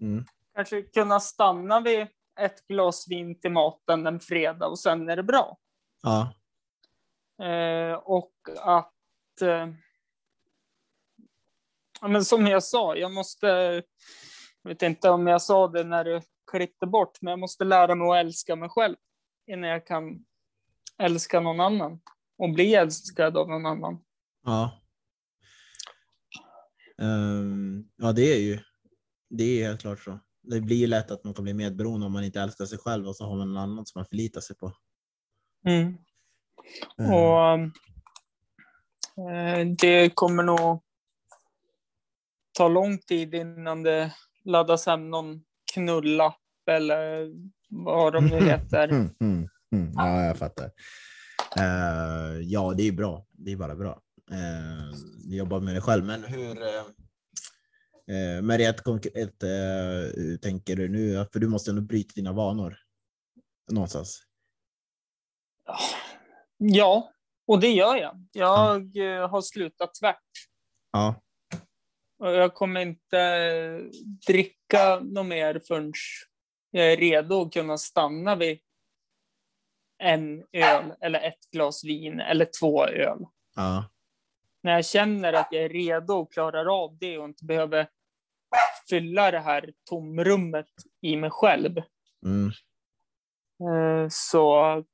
Mm. 0.00 0.24
Kanske 0.54 0.82
kunna 0.82 1.20
stanna 1.20 1.80
vid 1.80 2.06
ett 2.40 2.66
glas 2.66 3.08
vin 3.08 3.40
till 3.40 3.52
maten 3.52 4.06
en 4.06 4.20
fredag 4.20 4.66
och 4.66 4.78
sen 4.78 5.08
är 5.08 5.16
det 5.16 5.22
bra. 5.22 5.58
Ja, 6.02 6.34
och 8.02 8.32
att... 8.58 8.92
Ja, 12.06 12.10
men 12.10 12.24
som 12.24 12.46
jag 12.46 12.62
sa, 12.62 12.96
jag 12.96 13.12
måste... 13.12 13.46
Jag 14.62 14.68
vet 14.68 14.82
inte 14.82 15.10
om 15.10 15.26
jag 15.26 15.42
sa 15.42 15.68
det 15.68 15.84
när 15.84 16.04
du 16.04 16.20
klippte 16.50 16.86
bort, 16.86 17.22
men 17.22 17.30
jag 17.30 17.38
måste 17.38 17.64
lära 17.64 17.94
mig 17.94 18.08
att 18.10 18.26
älska 18.26 18.56
mig 18.56 18.68
själv 18.68 18.96
innan 19.46 19.70
jag 19.70 19.86
kan 19.86 20.24
älska 20.98 21.40
någon 21.40 21.60
annan 21.60 22.00
och 22.38 22.50
bli 22.50 22.74
älskad 22.74 23.36
av 23.36 23.48
någon 23.48 23.66
annan. 23.66 24.04
ja. 24.44 24.82
Ehm, 27.02 27.84
ja, 27.96 28.12
det 28.12 28.34
är 28.34 28.40
ju 28.40 28.58
det 29.30 29.44
är 29.44 29.68
helt 29.68 29.80
klart 29.80 30.00
så. 30.00 30.18
Det 30.42 30.60
blir 30.60 30.76
ju 30.76 30.86
lätt 30.86 31.10
att 31.10 31.24
man 31.24 31.34
kan 31.34 31.44
bli 31.44 31.54
medberoende 31.54 32.06
om 32.06 32.12
man 32.12 32.24
inte 32.24 32.40
älskar 32.40 32.64
sig 32.64 32.78
själv 32.78 33.08
och 33.08 33.16
så 33.16 33.24
har 33.24 33.36
man 33.36 33.52
någon 33.52 33.62
annan 33.62 33.86
som 33.86 33.98
man 33.98 34.06
förlitar 34.06 34.40
sig 34.40 34.56
på. 34.56 34.72
Mm. 35.66 35.98
Ehm, 36.98 37.12
Och 37.12 37.58
eh, 39.30 39.66
det 39.66 40.10
kommer 40.14 40.42
nog 40.42 40.85
ta 42.56 42.68
lång 42.68 42.98
tid 42.98 43.34
innan 43.34 43.82
det 43.82 44.12
laddas 44.44 44.86
hem 44.86 45.10
någon 45.10 45.42
knullapp 45.72 46.40
eller 46.70 47.30
vad 47.68 48.12
de 48.12 48.26
nu 48.26 48.44
heter. 48.44 48.88
Mm, 48.92 49.10
mm, 49.20 49.48
mm. 49.72 49.92
Ja, 49.96 50.24
jag 50.24 50.38
fattar. 50.38 50.70
Eh, 51.56 52.40
ja, 52.40 52.74
det 52.76 52.88
är 52.88 52.92
bra. 52.92 53.26
Det 53.30 53.52
är 53.52 53.56
bara 53.56 53.76
bra. 53.76 54.02
Uh, 54.32 55.36
jobbar 55.36 55.60
med 55.60 55.74
det 55.74 55.80
själv. 55.80 56.04
Men 56.04 56.24
hur, 56.24 56.56
uh, 56.58 56.82
uh, 58.10 58.42
med 58.42 58.60
det 58.60 58.84
konkret, 58.84 59.42
uh, 59.42 59.48
hur 60.16 60.38
tänker 60.38 60.76
du 60.76 60.88
nu? 60.88 61.26
För 61.32 61.40
du 61.40 61.48
måste 61.48 61.70
ändå 61.70 61.82
bryta 61.82 62.12
dina 62.14 62.32
vanor 62.32 62.76
någonstans. 63.72 64.22
Ja, 66.58 67.12
och 67.46 67.60
det 67.60 67.70
gör 67.70 67.96
jag. 67.96 68.26
Jag 68.32 68.96
eh, 68.96 69.28
har 69.28 69.42
slutat 69.42 69.94
tvärt. 69.94 70.22
Ja, 70.92 71.22
jag 72.18 72.54
kommer 72.54 72.80
inte 72.80 73.80
dricka 74.26 75.00
något 75.00 75.26
mer 75.26 75.60
förrän 75.68 75.92
jag 76.70 76.92
är 76.92 76.96
redo 76.96 77.42
att 77.42 77.52
kunna 77.52 77.78
stanna 77.78 78.36
vid 78.36 78.60
en 79.98 80.44
öl 80.52 80.94
eller 81.00 81.20
ett 81.20 81.50
glas 81.52 81.84
vin 81.84 82.20
eller 82.20 82.48
två 82.60 82.86
öl. 82.86 83.18
ja, 83.54 83.90
När 84.62 84.72
jag 84.72 84.86
känner 84.86 85.32
att 85.32 85.48
jag 85.50 85.64
är 85.64 85.68
redo 85.68 86.14
och 86.14 86.32
klarar 86.32 86.82
av 86.84 86.98
det 86.98 87.18
och 87.18 87.24
inte 87.24 87.44
behöver 87.44 87.88
fylla 88.88 89.30
det 89.30 89.40
här 89.40 89.72
tomrummet 89.84 90.70
i 91.02 91.16
mig 91.16 91.30
själv. 91.30 91.82
mm, 92.24 92.50
eh, 93.70 94.08
Så 94.10 94.84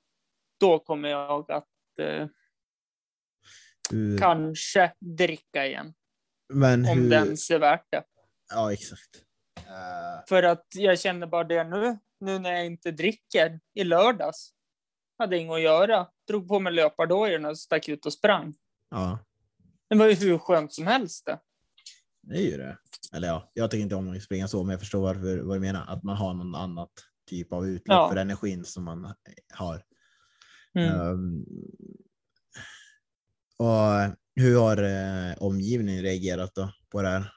då 0.61 0.79
kommer 0.79 1.09
jag 1.09 1.51
att 1.51 1.69
hur, 3.91 4.19
kanske 4.19 4.93
dricka 4.99 5.67
igen. 5.67 5.95
Men 6.53 6.87
Om 6.87 6.99
hur, 6.99 7.11
det 7.11 7.17
ens 7.17 7.51
är 7.51 7.59
värt 7.59 7.87
det. 7.91 8.03
Ja, 8.51 8.73
exakt. 8.73 9.11
Eh, 9.57 10.25
För 10.29 10.43
att 10.43 10.67
jag 10.75 11.01
känner 11.01 11.27
bara 11.27 11.45
det 11.45 11.65
nu, 11.65 11.99
nu 12.21 12.39
när 12.39 12.53
jag 12.53 12.67
inte 12.67 12.91
dricker 12.91 13.61
i 13.75 13.85
lördags. 13.85 14.51
Hade 15.19 15.39
inget 15.39 15.53
att 15.55 15.63
göra. 15.63 16.09
Drog 16.29 16.49
på 16.49 16.61
mig 16.61 16.73
löpardojorna 16.73 17.49
och 17.49 17.59
stack 17.59 17.89
ut 17.89 18.07
och 18.07 18.13
sprang. 18.13 18.55
ja, 18.91 19.19
Det 19.89 19.97
var 19.97 20.07
ju 20.07 20.15
hur 20.15 20.39
skönt 20.39 20.73
som 20.75 20.87
helst 20.87 21.27
det. 21.27 21.39
det 22.23 22.37
är 22.37 22.43
ju 22.51 22.57
det. 22.57 22.79
Eller 23.15 23.29
ja, 23.29 23.51
jag 23.55 23.71
tycker 23.71 23.83
inte 23.83 23.95
om 23.95 24.13
att 24.17 24.23
springa 24.23 24.49
så, 24.49 24.63
men 24.65 24.71
jag 24.71 24.81
förstår 24.81 25.01
varför, 25.03 25.39
vad 25.39 25.57
du 25.57 25.61
menar. 25.61 25.85
Att 25.89 26.03
man 26.03 26.17
har 26.17 26.35
någon 26.35 26.55
annat 26.55 26.91
typ 27.31 27.53
av 27.53 27.67
utlopp 27.67 27.97
Ja. 27.97 28.09
för 28.09 28.17
energin 28.17 28.65
som 28.65 28.85
man 28.85 29.15
har. 29.55 29.83
Mm. 30.75 31.01
Ehm, 31.01 31.45
och 33.57 34.17
hur 34.35 34.59
har 34.59 34.77
eh, 34.83 35.43
omgivningen 35.43 36.03
reagerat 36.03 36.55
då 36.55 36.73
på 36.93 37.03
det 37.03 37.09
här? 37.09 37.33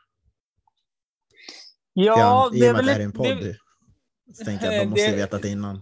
Ja, 1.93 2.51
I 2.53 2.59
det 2.59 2.69
och 2.69 2.69
är 2.69 2.73
med 2.73 2.79
att 2.79 2.85
det 2.85 2.91
här 2.91 2.99
är 2.99 3.03
en 3.03 3.11
podd. 3.11 3.27
det- 3.27 3.57
så 4.33 4.45
tänker 4.45 4.65
jag 4.65 4.75
att 4.75 4.81
de 4.81 4.85
måste 4.89 5.11
det- 5.11 5.15
vetat 5.17 5.45
innan. 5.45 5.81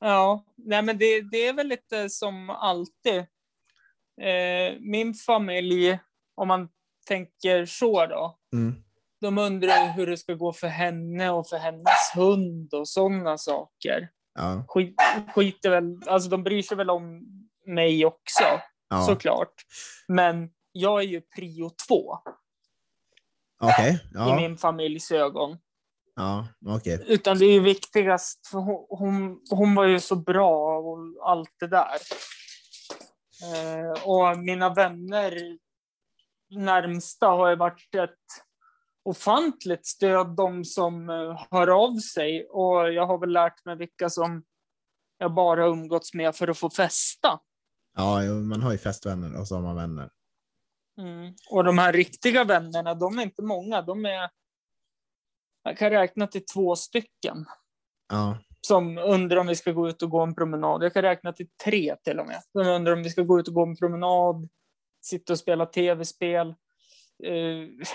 Ja, 0.00 0.44
nej 0.56 0.82
men 0.82 0.98
det, 0.98 1.20
det 1.30 1.46
är 1.46 1.52
väl 1.52 1.66
lite 1.68 2.10
som 2.10 2.50
alltid. 2.50 3.16
Eh, 4.20 4.80
min 4.80 5.14
familj, 5.14 5.98
om 6.34 6.48
man 6.48 6.68
tänker 7.06 7.66
så 7.66 8.06
då, 8.06 8.38
Mm. 8.52 8.74
de 9.20 9.38
undrar 9.38 9.92
hur 9.92 10.06
det 10.06 10.16
ska 10.16 10.34
gå 10.34 10.52
för 10.52 10.66
henne 10.68 11.30
och 11.30 11.48
för 11.48 11.56
hennes 11.58 12.10
hund 12.14 12.74
och 12.74 12.88
sådana 12.88 13.38
saker. 13.38 14.08
Ja, 14.34 14.64
Skit, 14.68 14.94
skiter 15.34 15.70
väl, 15.70 15.84
alltså 16.06 16.28
de 16.28 16.42
bryr 16.42 16.62
sig 16.62 16.76
väl 16.76 16.90
om 16.90 17.22
mig 17.66 18.06
också, 18.06 18.44
ja, 18.88 19.06
såklart. 19.06 19.54
Men 20.08 20.50
jag 20.72 21.00
är 21.00 21.06
ju 21.06 21.20
prio 21.20 21.70
två 21.88 22.18
i 23.62 24.00
ja. 24.14 24.36
min 24.36 24.56
familjs 24.56 25.12
ögon. 25.12 25.58
Ja, 26.16 26.48
okej. 26.66 27.04
Utan 27.06 27.38
det 27.38 27.44
är 27.44 27.52
ju 27.52 27.60
viktigast, 27.60 28.46
för 28.46 28.58
hon, 28.58 28.86
hon, 28.88 29.40
hon 29.50 29.74
var 29.74 29.84
ju 29.84 30.00
så 30.00 30.16
bra 30.16 30.78
och 30.78 30.98
allt 31.30 31.54
det 31.60 31.66
där. 31.66 31.98
Eh, 33.42 34.02
och 34.04 34.38
mina 34.38 34.74
vänner 34.74 35.58
närmsta 36.50 37.26
har 37.26 37.50
ju 37.50 37.56
varit 37.56 37.94
ett 37.94 38.10
ofantligt 39.04 39.86
stöd, 39.86 40.36
de 40.36 40.64
som 40.64 41.10
eh, 41.10 41.46
hör 41.50 41.68
av 41.68 41.98
sig. 41.98 42.46
Och 42.50 42.92
jag 42.92 43.06
har 43.06 43.18
väl 43.18 43.32
lärt 43.32 43.64
mig 43.64 43.76
vilka 43.76 44.10
som 44.10 44.44
jag 45.18 45.34
bara 45.34 45.66
umgåtts 45.66 46.14
med 46.14 46.36
för 46.36 46.48
att 46.48 46.58
få 46.58 46.70
festa. 46.70 47.40
Ja, 47.94 48.22
man 48.22 48.62
har 48.62 48.72
ju 48.72 48.78
festvänner 48.78 49.40
och 49.40 49.48
så 49.48 49.54
har 49.54 49.62
man 49.62 49.76
vänner. 49.76 50.10
Mm. 50.98 51.34
Och 51.50 51.64
de 51.64 51.78
här 51.78 51.92
riktiga 51.92 52.44
vännerna, 52.44 52.94
de 52.94 53.18
är 53.18 53.22
inte 53.22 53.42
många. 53.42 53.82
De 53.82 54.04
är, 54.04 54.30
jag 55.62 55.78
kan 55.78 55.90
räkna 55.90 56.26
till 56.26 56.44
två 56.44 56.76
stycken 56.76 57.46
Ja, 58.08 58.38
som 58.60 58.98
undrar 58.98 59.36
om 59.36 59.46
vi 59.46 59.56
ska 59.56 59.72
gå 59.72 59.88
ut 59.88 60.02
och 60.02 60.10
gå 60.10 60.20
en 60.20 60.34
promenad. 60.34 60.82
Jag 60.82 60.92
kan 60.92 61.02
räkna 61.02 61.32
till 61.32 61.48
tre 61.64 61.96
till 62.04 62.20
och 62.20 62.26
med. 62.26 62.42
De 62.52 62.66
undrar 62.66 62.92
om 62.92 63.02
vi 63.02 63.10
ska 63.10 63.22
gå 63.22 63.40
ut 63.40 63.48
och 63.48 63.54
gå 63.54 63.62
en 63.62 63.76
promenad, 63.76 64.48
sitta 65.02 65.32
och 65.32 65.38
spela 65.38 65.66
tv-spel. 65.66 66.54
Eh, 67.24 67.86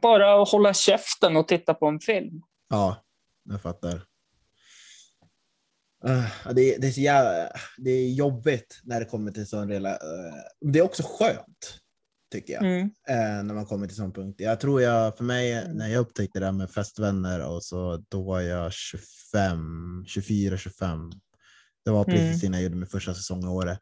bara 0.00 0.44
hålla 0.44 0.74
käften 0.74 1.36
och 1.36 1.48
titta 1.48 1.74
på 1.74 1.86
en 1.86 2.00
film. 2.00 2.42
ja, 2.68 2.96
jag 3.44 3.62
fattar. 3.62 4.09
Uh, 6.08 6.52
det, 6.54 6.76
det, 6.76 6.86
är 6.86 6.92
så 6.92 7.00
jävla, 7.00 7.48
det 7.78 7.90
är 7.90 8.10
jobbigt 8.10 8.80
när 8.84 9.00
det 9.00 9.06
kommer 9.06 9.30
till 9.32 9.46
sån 9.46 9.68
rela, 9.68 9.92
uh, 9.92 10.34
Det 10.72 10.78
är 10.78 10.82
också 10.82 11.02
skönt, 11.06 11.78
tycker 12.32 12.52
jag. 12.52 12.62
Mm. 12.62 12.80
eh, 13.08 13.44
när 13.44 13.54
man 13.54 13.66
kommer 13.66 13.86
till 13.86 13.96
sån 13.96 14.12
punkt. 14.12 14.36
Jag 14.40 14.60
tror 14.60 14.82
jag, 14.82 15.16
för 15.16 15.24
mig, 15.24 15.52
Mm. 15.52 15.76
när 15.76 15.88
jag 15.88 16.00
upptäckte 16.00 16.38
det 16.40 16.44
här 16.46 16.52
med 16.52 16.70
festvänner 16.70 17.40
och 17.46 17.64
så, 17.64 18.04
då 18.08 18.22
var 18.22 18.40
jag 18.40 18.72
25, 18.72 20.04
24, 20.06 20.56
25. 20.58 21.10
Det 21.84 21.90
var 21.90 22.04
precis 22.04 22.42
Mm. 22.42 22.46
innan 22.46 22.52
jag 22.60 22.62
gjorde 22.64 22.76
min 22.76 22.86
första 22.86 23.14
säsong 23.14 23.44
i 23.44 23.48
Åre. 23.48 23.78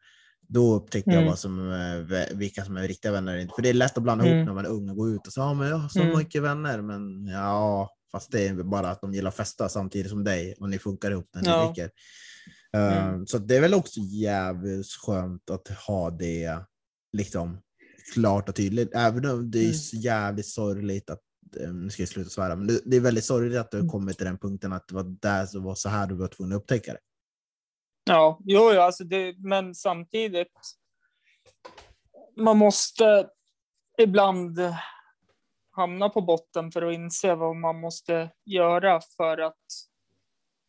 Då 0.48 0.74
upptäckte 0.74 1.10
jag 1.10 1.16
Mm. 1.18 1.28
vad 1.28 1.38
som, 1.38 1.72
eh, 1.72 2.36
vilka 2.36 2.64
som 2.64 2.76
är 2.76 2.88
riktiga 2.88 3.12
vänner. 3.12 3.34
och 3.36 3.40
inte. 3.42 3.54
För 3.54 3.62
det 3.62 3.68
är 3.68 3.74
lätt 3.74 3.96
att 3.96 4.02
blanda 4.02 4.24
ihop 4.24 4.32
Mm. 4.34 4.46
när 4.46 4.52
man 4.54 4.64
är 4.64 4.68
ung 4.68 4.90
och 4.90 4.96
gå 4.96 5.08
ut 5.08 5.26
och 5.26 5.32
säga 5.32 5.44
ja, 5.44 5.54
men 5.54 5.68
jag 5.68 5.76
har 5.76 5.88
så 5.88 6.00
Mm. 6.02 6.18
mycket 6.18 6.42
vänner. 6.42 6.82
Men 6.82 7.26
ja, 7.26 7.90
fast 8.12 8.32
det 8.32 8.48
är 8.48 8.54
bara 8.54 8.90
att 8.90 9.00
de 9.00 9.14
gillar 9.14 9.28
att 9.28 9.36
festa 9.36 9.68
samtidigt 9.68 10.10
som 10.10 10.24
dig 10.24 10.54
och 10.60 10.68
ni 10.70 10.78
funkar 10.78 11.10
ihop 11.10 11.28
när 11.34 11.42
ni 11.42 11.48
Ja. 11.48 11.66
dricker. 11.66 11.90
Eh, 12.72 13.08
Mm. 13.08 13.26
Så 13.26 13.38
det 13.38 13.56
är 13.56 13.60
väl 13.60 13.74
också 13.74 14.00
jävligt 14.00 14.86
skönt 14.86 15.50
att 15.50 15.68
ha 15.68 16.10
det 16.10 16.58
liksom 17.12 17.60
klart 18.14 18.48
och 18.48 18.54
tydligt. 18.56 18.94
Även 18.94 19.24
om 19.30 19.50
det 19.50 19.58
är 19.58 19.62
Mm. 19.64 19.74
så 19.74 19.96
jävligt 19.96 20.46
sorgligt 20.48 21.10
att, 21.10 21.20
eh, 21.60 21.72
nu 21.72 21.90
ska 21.90 22.02
jag 22.02 22.08
sluta 22.08 22.30
svära, 22.30 22.56
men 22.56 22.66
det, 22.66 22.80
det 22.84 22.96
är 22.96 23.00
väldigt 23.00 23.24
sorgligt 23.24 23.58
att 23.58 23.70
du 23.70 23.76
har 23.76 23.82
Mm. 23.82 23.90
kommit 23.90 24.16
till 24.16 24.26
den 24.26 24.38
punkten 24.38 24.72
att 24.72 24.88
det 24.88 24.94
var 24.94 25.16
där 25.20 25.46
så 25.46 25.60
var 25.60 25.74
så 25.74 25.88
här 25.88 26.06
du 26.06 26.14
var 26.14 26.28
tvungen 26.28 26.56
att 26.56 26.62
upptäcka 26.62 26.92
det. 26.92 26.98
Ja, 28.04 28.38
jo, 28.44 28.72
jo, 28.74 28.80
alltså 28.80 29.04
det, 29.04 29.34
men 29.38 29.74
samtidigt. 29.74 30.52
Man 32.36 32.56
måste 32.56 33.28
ibland 33.98 34.58
hamna 35.78 36.08
på 36.08 36.20
botten 36.20 36.72
för 36.72 36.82
att 36.82 36.94
inse 36.94 37.34
vad 37.34 37.56
man 37.56 37.80
måste 37.80 38.30
göra 38.44 39.00
för 39.16 39.38
att 39.38 39.64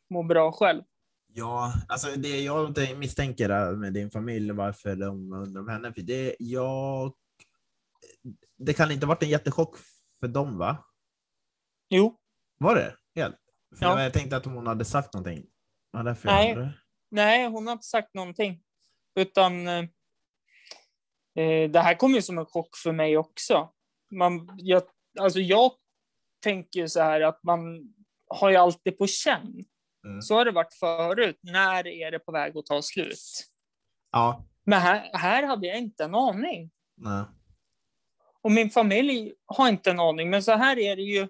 må 0.09 0.23
bra 0.23 0.51
själv. 0.51 0.83
Ja, 1.33 1.73
alltså 1.87 2.09
det 2.19 2.39
jag 2.41 2.98
misstänker 2.98 3.75
med 3.75 3.93
din 3.93 4.11
familj, 4.11 4.51
varför 4.51 4.95
de 4.95 5.33
undrar 5.33 5.61
om 5.61 5.67
henne, 5.67 5.93
för 5.93 6.01
det 6.01 6.35
jag... 6.39 7.13
Det 8.57 8.74
kan 8.74 8.91
inte 8.91 9.05
ha 9.05 9.13
varit 9.13 9.24
en 9.24 9.29
jättechock 9.29 9.75
för 10.19 10.27
dem, 10.27 10.57
va? 10.57 10.85
Jo, 11.89 12.19
Var 12.57 12.75
det? 12.75 12.95
Helt? 13.15 13.37
För 13.75 13.85
Ja. 13.85 14.03
Jag 14.03 14.13
tänkte 14.13 14.37
att 14.37 14.45
hon 14.45 14.67
hade 14.67 14.85
sagt 14.85 15.13
någonting. 15.13 15.45
Ja, 15.91 16.03
därför 16.03 16.27
Nej. 16.27 16.72
nej, 17.11 17.48
hon 17.48 17.67
har 17.67 17.74
inte 17.74 17.85
sagt 17.85 18.13
någonting. 18.13 18.63
Utan 19.15 19.67
eh, 19.67 19.83
eh, 21.35 21.69
det 21.69 21.79
här 21.79 21.95
kom 21.95 22.11
ju 22.11 22.22
som 22.22 22.37
en 22.37 22.45
chock 22.45 22.77
för 22.77 22.91
mig 22.91 23.17
också. 23.17 23.74
Man, 24.11 24.50
jag, 24.57 24.83
alltså 25.19 25.39
jag 25.39 25.72
tänker 26.43 26.87
så 26.87 27.01
här 27.01 27.22
att 27.22 27.43
man 27.43 27.93
har 28.27 28.50
ju 28.50 28.55
alltid 28.55 28.98
på 28.98 29.07
känn. 29.07 29.65
Mm. 30.05 30.22
Så 30.22 30.35
har 30.35 30.45
det 30.45 30.51
varit 30.51 30.74
förut. 30.74 31.39
När 31.41 31.87
är 31.87 32.11
det 32.11 32.19
på 32.19 32.31
väg 32.31 32.57
att 32.57 32.65
ta 32.65 32.81
slut? 32.81 33.48
Ja. 34.11 34.45
Men 34.63 34.81
här, 34.81 35.09
här 35.13 35.43
hade 35.43 35.67
jag 35.67 35.77
inte 35.77 36.03
en 36.03 36.15
aning. 36.15 36.72
Nej. 36.98 37.24
Och 38.41 38.51
min 38.51 38.69
familj 38.69 39.33
har 39.45 39.69
inte 39.69 39.91
en 39.91 40.00
aning. 40.00 40.29
Men 40.29 40.43
så 40.43 40.51
här 40.51 40.79
är 40.79 40.95
det 40.95 41.01
ju 41.01 41.27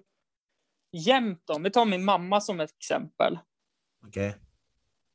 jämt 0.92 1.50
om. 1.50 1.62
Vi 1.62 1.70
tar 1.70 1.84
min 1.84 2.04
mamma 2.04 2.40
som 2.40 2.60
ett 2.60 2.76
exempel. 2.78 3.38
Okej. 4.06 4.28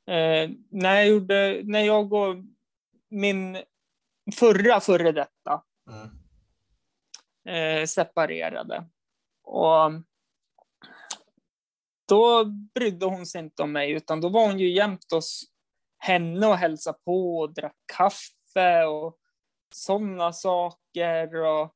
Eh, 0.08 0.50
när, 0.70 0.96
jag 0.96 1.08
gjorde, 1.08 1.62
när 1.64 1.80
jag 1.80 2.14
och 2.14 2.36
min 3.10 3.58
förra 4.36 4.80
före 4.80 5.12
detta 5.12 5.64
Mm. 5.90 6.10
Eh, 7.48 7.86
separerade. 7.86 8.86
Och 9.44 9.92
då 12.08 12.46
brydde 12.46 13.06
hon 13.06 13.26
sig 13.26 13.42
inte 13.42 13.64
om 13.64 13.72
mig, 13.72 13.92
utan 13.92 14.22
då 14.22 14.30
var 14.30 14.48
hon 14.48 14.60
ju 14.60 14.72
jämt 14.72 15.12
hos 15.12 15.44
henne 15.98 16.48
och 16.48 16.58
hälsade 16.58 16.98
på 17.06 17.38
och 17.38 17.54
drack 17.54 17.76
kaffe 17.98 18.84
och 18.86 19.18
sådana 19.74 20.34
saker. 20.34 21.36
Och 21.36 21.76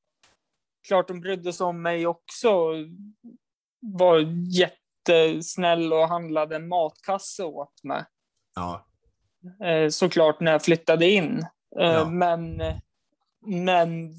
klart 0.87 1.09
hon 1.09 1.21
brydde 1.21 1.53
sig 1.53 1.65
om 1.65 1.81
mig 1.81 2.07
också. 2.07 2.49
och 2.49 2.75
Var 3.79 4.19
jättesnäll 4.59 5.93
och 5.93 6.07
handlade 6.07 6.55
en 6.55 6.67
matkasse 6.67 7.43
åt 7.43 7.83
mig. 7.83 8.03
Ja. 8.55 8.85
Eh, 9.65 9.89
såklart 9.89 10.39
när 10.39 10.51
jag 10.51 10.63
flyttade 10.63 11.09
in. 11.09 11.45
Eh, 11.79 11.93
Ja. 11.93 12.05
Men, 12.09 12.61
men 13.45 14.13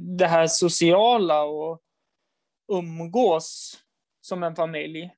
det 0.00 0.26
här 0.26 0.46
sociala 0.46 1.42
och 1.42 1.82
umgås 2.72 3.78
som 4.20 4.42
en 4.42 4.56
familj, 4.56 5.10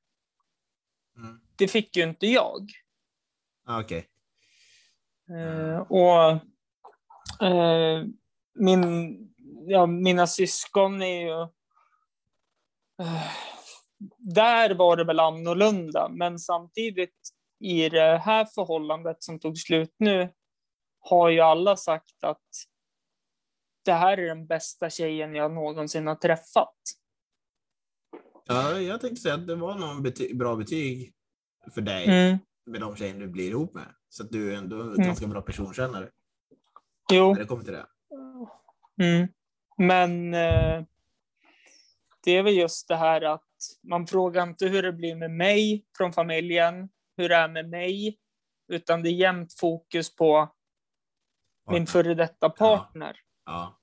Mm. 1.17 1.39
det 1.55 1.67
fick 1.67 1.97
ju 1.97 2.03
inte 2.03 2.27
jag. 2.27 2.71
Ah, 3.65 3.79
Okej. 3.79 4.07
Eh, 5.29 5.79
och 5.79 6.31
eh, 7.47 8.05
min, 8.53 9.17
ja, 9.67 9.85
mina 9.85 10.27
syskon 10.27 11.01
är 11.01 11.21
ju... 11.21 11.41
Eh, 13.01 13.31
där 14.17 14.73
var 14.73 14.97
det 14.97 15.03
väl 15.03 15.19
annorlunda, 15.19 16.09
men 16.09 16.39
samtidigt 16.39 17.29
i 17.59 17.89
det 17.89 18.17
här 18.17 18.45
förhållandet 18.45 19.23
som 19.23 19.39
tog 19.39 19.57
slut 19.57 19.95
nu 19.97 20.33
har 20.99 21.29
ju 21.29 21.39
alla 21.39 21.75
sagt 21.77 22.23
att 22.23 22.47
det 23.87 23.93
här 23.93 24.17
är 24.17 24.27
den 24.27 24.47
bästa 24.47 24.89
tjejen 24.89 25.35
jag 25.35 25.51
någonsin 25.53 26.07
har 26.07 26.15
träffat. 26.15 26.75
Ja, 28.45 28.79
jag 28.79 29.01
tänkte 29.01 29.21
säga 29.21 29.33
att 29.35 29.47
det 29.47 29.55
var 29.55 29.75
någon 29.75 30.03
bety 30.03 30.33
bra 30.33 30.55
betyg 30.55 31.13
för 31.73 31.81
dig 31.81 32.05
Mm. 32.05 32.37
med 32.65 32.81
de 32.81 32.95
tjejer 32.95 33.19
du 33.19 33.27
blir 33.27 33.49
ihop 33.49 33.73
med. 33.73 33.95
Så 34.09 34.23
att 34.23 34.31
du 34.31 34.53
är 34.53 34.57
ändå 34.57 34.81
en 34.81 34.87
Mm. 34.93 35.07
ganska 35.07 35.27
bra 35.27 35.41
personkännare 35.41 36.09
Jo. 37.13 37.33
när 37.33 37.39
det 37.39 37.45
kommer 37.45 37.63
till 37.63 37.73
det. 37.73 37.85
Mm. 39.01 39.27
Men 39.77 40.33
eh, 40.33 40.83
det 42.23 42.31
är 42.31 42.43
väl 42.43 42.57
just 42.57 42.87
det 42.87 42.95
här 42.95 43.21
att 43.21 43.43
man 43.83 44.07
frågar 44.07 44.43
inte 44.43 44.67
hur 44.67 44.83
det 44.83 44.93
blir 44.93 45.15
med 45.15 45.31
mig 45.31 45.85
från 45.97 46.13
familjen, 46.13 46.89
hur 47.17 47.29
det 47.29 47.35
är 47.35 47.47
med 47.49 47.69
mig, 47.69 48.17
utan 48.67 49.03
det 49.03 49.09
är 49.09 49.13
jämt 49.13 49.53
fokus 49.59 50.15
på 50.15 50.53
min 51.71 51.87
före 51.87 52.13
detta 52.13 52.49
partner. 52.49 53.19
Ja. 53.47 53.79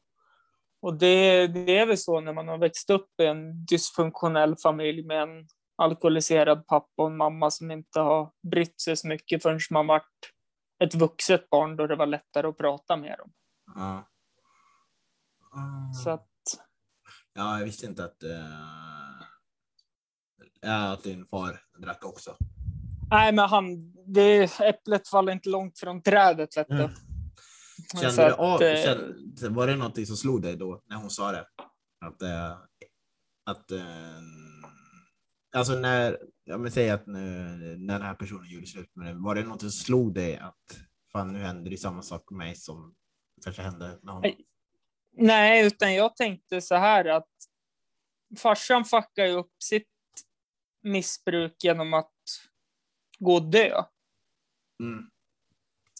Och 0.82 0.94
det, 0.94 1.46
det 1.46 1.78
är 1.78 1.86
väl 1.86 1.98
så 1.98 2.20
när 2.20 2.32
man 2.32 2.48
har 2.48 2.58
växt 2.58 2.90
upp 2.90 3.20
i 3.22 3.26
en 3.26 3.64
dysfunktionell 3.64 4.56
familj 4.56 5.06
med 5.06 5.22
en 5.22 5.48
alkoholiserad 5.76 6.66
pappa 6.66 7.02
och 7.02 7.06
en 7.06 7.16
mamma 7.16 7.50
som 7.50 7.70
inte 7.70 8.00
har 8.00 8.32
brytt 8.50 8.80
sig 8.80 8.96
så 8.96 9.08
mycket 9.08 9.42
förrän 9.42 9.60
man 9.70 9.86
varit 9.86 10.30
ett 10.84 10.94
vuxet 10.94 11.50
barn 11.50 11.76
då 11.76 11.86
det 11.86 11.96
var 11.96 12.06
lättare 12.06 12.46
att 12.46 12.58
prata 12.58 12.96
med 12.96 13.18
dem. 13.18 13.32
Ja. 13.74 14.08
Mm. 15.56 15.92
Så 15.92 16.10
att, 16.10 16.28
Ja, 17.34 17.58
jag 17.58 17.64
visste 17.64 17.86
inte 17.86 18.04
att, 18.04 18.22
ja, 20.60 20.92
att 20.92 21.02
din 21.02 21.26
far 21.26 21.60
drack 21.78 22.04
också. 22.04 22.36
nej 23.10 23.32
men 23.32 23.48
han, 23.48 23.92
det, 24.06 24.60
äpplet 24.60 25.08
faller 25.08 25.32
inte 25.32 25.48
långt 25.48 25.78
från 25.78 26.02
trädet 26.02 26.56
vet 26.56 26.68
du. 26.68 26.74
Mm. 26.74 26.90
Kände 28.00 28.16
du 28.16 28.32
att, 28.32 28.38
av, 28.38 28.62
eh, 28.62 28.84
kände, 28.84 29.48
var 29.48 29.66
det 29.66 29.76
någonting 29.76 30.06
som 30.06 30.16
slog 30.16 30.42
dig 30.42 30.56
då 30.56 30.82
när 30.86 30.96
hon 30.96 31.10
sa 31.10 31.32
det? 31.32 31.46
Att, 32.06 32.22
eh, 32.22 32.58
att 33.44 33.70
eh, 33.70 33.82
alltså 35.56 35.72
när, 35.72 36.18
jag 36.44 36.58
vill 36.58 36.72
säga 36.72 36.94
att 36.94 37.06
nu, 37.06 37.20
när 37.78 37.98
den 37.98 38.06
här 38.06 38.14
personen 38.14 38.50
gjorde 38.50 38.66
slut 38.66 38.96
med 38.96 39.06
dig, 39.06 39.14
var 39.14 39.34
det 39.34 39.42
någonting 39.42 39.70
som 39.70 39.84
slog 39.84 40.14
dig 40.14 40.36
att 40.36 40.80
fan 41.12 41.32
nu 41.32 41.38
händer 41.38 41.70
det 41.70 41.76
samma 41.76 42.02
sak 42.02 42.30
med 42.30 42.38
mig 42.38 42.56
som, 42.56 42.94
kanske 43.44 43.62
hände 43.62 43.98
med 44.02 44.14
honom. 44.14 44.32
Nej, 45.16 45.66
utan 45.66 45.94
jag 45.94 46.16
tänkte 46.16 46.60
så 46.60 46.74
här 46.74 47.04
att 47.04 47.28
farsan 48.38 48.84
fuckade 48.84 49.28
ju 49.28 49.34
upp 49.34 49.52
sitt 49.62 49.88
missbruk 50.82 51.64
genom 51.64 51.94
att 51.94 52.12
gå 53.18 53.34
och 53.34 53.50
dö. 53.50 53.82
Mm. 54.82 55.10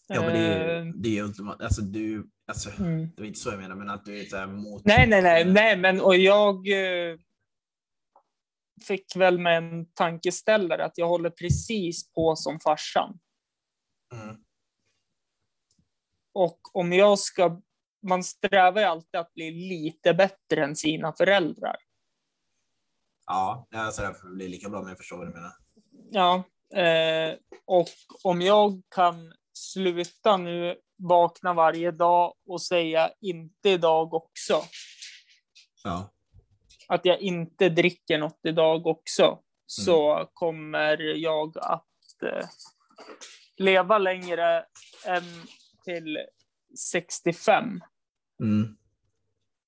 Ja, 0.06 0.20
men 0.20 0.32
det 0.32 0.38
är, 0.38 0.92
det 0.96 1.18
är 1.18 1.22
ultimat. 1.22 1.62
Alltså, 1.62 1.82
du, 1.82 2.30
alltså, 2.48 2.82
mm. 2.82 3.10
det 3.16 3.22
var 3.22 3.26
inte 3.26 3.38
så 3.40 3.50
jag 3.50 3.60
menar, 3.60 3.76
men 3.76 3.90
att 3.90 4.04
du 4.04 4.20
är 4.20 4.24
så 4.24 4.36
här 4.36 4.46
mot... 4.46 4.84
Nej, 4.84 5.08
nej, 5.08 5.22
nej, 5.22 5.44
nej, 5.44 5.76
men 5.76 6.00
och 6.00 6.16
jag 6.16 6.68
eh, 6.68 7.16
fick 8.86 9.16
väl 9.16 9.38
med 9.38 9.58
en 9.58 9.86
tankeställare 9.86 10.84
att 10.84 10.98
jag 10.98 11.08
håller 11.08 11.30
precis 11.30 12.12
på 12.12 12.36
som 12.36 12.60
farsan. 12.60 13.18
Mm. 14.12 14.36
Och 16.32 16.60
om 16.72 16.92
jag 16.92 17.18
ska, 17.18 17.60
man 18.06 18.24
strävar 18.24 18.80
ju 18.80 18.86
alltid 18.86 19.20
att 19.20 19.34
bli 19.34 19.50
lite 19.50 20.14
bättre 20.14 20.64
än 20.64 20.76
sina 20.76 21.12
föräldrar. 21.12 21.76
Ja, 23.26 23.66
jag 23.70 23.86
är 23.86 23.90
så 23.90 24.02
där 24.02 24.12
för 24.12 24.28
att 24.28 24.34
bli 24.34 24.48
lika 24.48 24.68
bra, 24.68 24.80
men 24.80 24.88
jag 24.88 24.98
förstår 24.98 25.16
vad 25.16 25.26
du 25.26 25.32
menar. 25.32 25.52
Ja, 26.10 26.44
eh, 26.80 27.36
och 27.64 27.88
om 28.22 28.40
jag 28.42 28.82
kan 28.94 29.32
sluta 29.54 30.36
nu, 30.36 30.76
vakna 30.98 31.54
varje 31.54 31.90
dag 31.90 32.34
och 32.46 32.62
säga 32.62 33.10
inte 33.20 33.70
idag 33.70 34.14
också. 34.14 34.62
Ja. 35.84 36.10
Att 36.88 37.04
jag 37.04 37.20
inte 37.20 37.68
dricker 37.68 38.18
något 38.18 38.40
idag 38.42 38.86
också. 38.86 39.38
Så 39.66 40.28
kommer 40.32 40.98
jag 41.16 41.58
att 41.58 42.22
eh, 42.22 42.48
leva 43.56 43.98
längre 43.98 44.64
än 45.06 45.22
till 45.84 46.18
65. 46.92 47.80
Mm. 48.40 48.76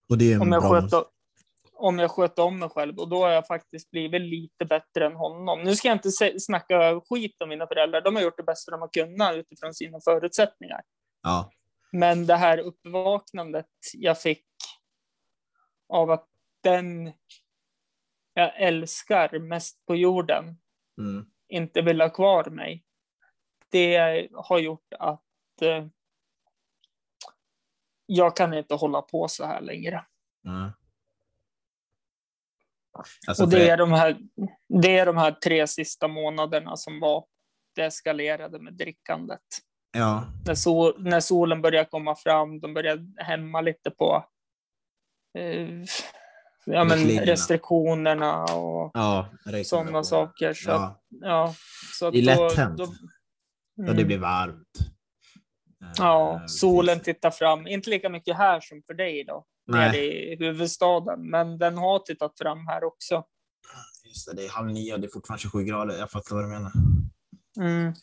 Och 0.09 0.19
det 0.19 0.33
är 0.33 0.41
en 0.41 0.51
bra... 0.51 0.61
sköter, 0.61 1.05
om 1.79 1.99
jag 1.99 2.11
sköter 2.11 2.43
om 2.43 2.59
mig 2.59 2.69
själv. 2.69 2.99
Och 2.99 3.09
då 3.09 3.23
har 3.23 3.31
jag 3.31 3.47
faktiskt 3.47 3.91
blivit 3.91 4.23
lite 4.23 4.65
bättre 4.65 5.07
än 5.07 5.17
honom. 5.17 5.63
Nu 5.63 5.77
ska 5.77 5.89
jag 5.89 5.95
inte 5.95 6.11
snacka 6.41 7.01
skit 7.01 7.43
om 7.43 7.49
mina 7.49 7.67
föräldrar. 7.67 8.01
De 8.01 8.17
har 8.17 8.23
gjort 8.23 8.37
det 8.37 8.43
bästa 8.43 8.71
de 8.71 8.81
har 8.81 8.89
kunnat 8.89 9.37
utifrån 9.37 9.75
sina 9.75 10.01
förutsättningar. 10.05 10.81
Ja. 11.23 11.51
Men 11.93 12.27
det 12.27 12.37
här 12.37 12.59
uppvaknandet 12.59 13.67
jag 13.95 14.21
fick 14.21 14.45
av 15.89 16.11
att 16.11 16.29
den 16.63 17.13
jag 18.35 18.61
älskar 18.61 19.39
mest 19.39 19.87
på 19.87 19.97
jorden 19.97 20.57
Mm. 20.99 21.27
inte 21.49 21.83
vill 21.83 22.01
ha 22.01 22.11
kvar 22.11 22.45
mig. 22.45 22.85
Det 23.71 24.29
har 24.35 24.59
gjort 24.59 24.93
att 24.99 25.63
eh, 25.63 25.87
jag 28.07 28.37
kan 28.37 28.55
inte 28.55 28.75
hålla 28.75 29.03
på 29.03 29.29
så 29.29 29.45
här 29.45 29.61
längre. 29.61 30.05
Mm. 30.47 30.71
Alltså, 33.27 33.45
Och 33.45 33.51
för- 33.51 33.59
det 33.59 33.69
är, 33.71 33.77
de 33.77 33.93
här, 33.93 34.17
det 34.83 34.99
är 34.99 35.07
de 35.07 35.17
här 35.17 35.31
tre 35.33 35.67
sista 35.67 36.09
månaderna 36.09 36.77
som 36.77 37.01
var 37.01 37.25
det 37.75 37.83
eskalerade 37.85 38.59
med 38.59 38.75
drickandet. 38.75 39.41
Ja, 39.93 40.25
När, 40.47 40.55
sol, 40.55 40.95
när 40.99 41.21
solen 41.21 41.63
började 41.63 41.89
komma 41.91 42.17
fram, 42.17 42.61
de 42.61 42.75
började 42.75 43.23
hämma 43.23 43.61
lite 43.61 43.91
på 43.91 44.25
eh, 45.39 45.69
ja, 46.67 46.85
men 46.85 46.99
restriktionerna 47.09 48.45
och 48.45 48.91
ja 48.95 49.29
sådana 49.65 50.05
saker. 50.05 50.55
Så, 50.55 50.71
att, 50.71 50.81
Ja, 51.09 51.27
ja, 51.29 51.55
så 51.99 52.07
att 52.07 52.13
Det 52.13 52.19
är 52.21 52.37
då- 52.37 52.45
lätt 52.49 52.57
hänt. 52.57 52.79
då- 52.79 52.85
och 52.85 52.93
det 53.85 53.93
Mm. 53.93 54.07
blir 54.07 54.19
varmt. 54.19 54.79
Eh, 55.83 55.89
Ja, 55.99 56.43
solen 56.49 56.99
precis. 56.99 57.15
tittar 57.15 57.31
fram. 57.31 57.67
Inte 57.67 57.91
lika 57.91 58.09
mycket 58.09 58.37
här 58.37 58.61
som 58.61 58.83
för 58.87 58.95
dig 58.95 59.25
då, 59.25 59.45
nere 59.67 59.89
Nej, 59.91 60.33
i 60.33 60.37
huvudstaden. 60.45 61.31
Men 61.31 61.59
den 61.59 61.79
har 61.79 61.99
tittat 61.99 62.39
fram 62.39 62.67
här 62.67 62.85
också. 62.85 63.25
just 64.05 64.27
det, 64.31 64.37
det 64.37 64.45
är 64.47 64.51
halv 64.51 64.67
nio 64.69 64.95
och 64.95 65.01
det 65.01 65.07
är 65.07 65.11
fortfarande 65.13 65.43
27 65.43 65.65
grader. 65.65 65.99
Jag 65.99 66.11
fattar 66.11 66.35
vad 66.35 66.45
du 66.45 66.49
menar. 66.49 66.73
Mm. 67.61 67.95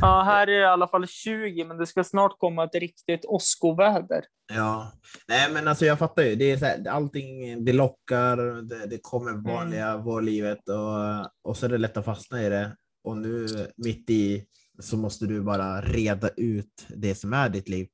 Ja, 0.00 0.22
här 0.22 0.42
är 0.42 0.46
det 0.46 0.58
i 0.60 0.64
alla 0.64 0.88
fall 0.88 1.06
20, 1.06 1.64
men 1.64 1.76
det 1.78 1.86
ska 1.86 2.04
snart 2.04 2.38
komma 2.38 2.64
ett 2.64 2.74
riktigt 2.74 3.24
åskoväder. 3.24 4.24
Ja, 4.54 4.92
nej 5.28 5.52
men 5.52 5.68
alltså 5.68 5.84
jag 5.86 5.98
fattar 5.98 6.22
ju. 6.22 6.34
Det 6.34 6.44
är 6.44 6.56
så 6.56 6.64
här, 6.64 6.88
allting, 6.88 7.64
det 7.64 7.72
lockar, 7.72 8.36
det, 8.62 8.86
det 8.86 8.98
kommer 9.02 9.32
vanliga 9.52 9.96
vårlivet 9.96 10.68
och, 10.68 11.50
och 11.50 11.56
så 11.56 11.66
är 11.66 11.70
det 11.70 11.78
lätt 11.78 11.96
att 11.96 12.04
fastna 12.04 12.42
i 12.42 12.48
det. 12.48 12.76
Och 13.04 13.16
nu 13.16 13.46
mitt 13.76 14.10
i 14.10 14.46
så 14.78 14.96
måste 14.96 15.26
du 15.26 15.40
bara 15.42 15.80
reda 15.80 16.28
ut 16.36 16.86
det 16.88 17.14
som 17.14 17.32
är 17.32 17.48
ditt 17.48 17.68
liv. 17.68 17.88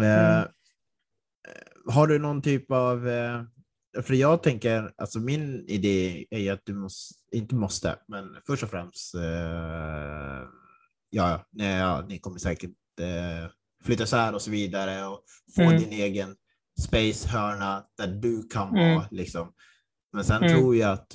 Eh, 0.00 0.42
Mm. 0.42 0.48
Har 1.86 2.06
du 2.06 2.18
någon 2.18 2.42
typ 2.42 2.70
av, 2.70 3.08
eh, 3.08 3.42
för 4.02 4.14
jag 4.14 4.42
tänker, 4.42 4.92
alltså 4.96 5.18
min 5.18 5.64
idé 5.68 6.26
är 6.30 6.38
ju 6.38 6.48
att 6.50 6.62
du 6.64 6.74
måste, 6.74 7.14
inte 7.32 7.54
måste, 7.54 7.98
men 8.08 8.36
först 8.46 8.62
och 8.62 8.70
främst, 8.70 9.14
eh, 9.14 10.42
ja, 11.10 11.44
ja, 11.50 12.06
ni 12.08 12.18
kommer 12.18 12.38
säkert 12.38 12.70
eh, 13.00 13.50
flytta 13.84 14.02
isär 14.04 14.34
och 14.34 14.42
så 14.42 14.50
vidare 14.50 15.06
och 15.06 15.24
få 15.56 15.62
Mm. 15.62 15.78
din 15.78 15.92
egen 15.92 16.36
space-hörna 16.80 17.84
där 17.98 18.06
du 18.06 18.42
kan 18.42 18.68
Mm. 18.76 18.94
vara. 18.94 19.06
Liksom. 19.10 19.52
Men 20.12 20.24
sen 20.24 20.42
Mm. 20.42 20.48
tror 20.54 20.76
jag 20.76 20.92
att 20.92 21.12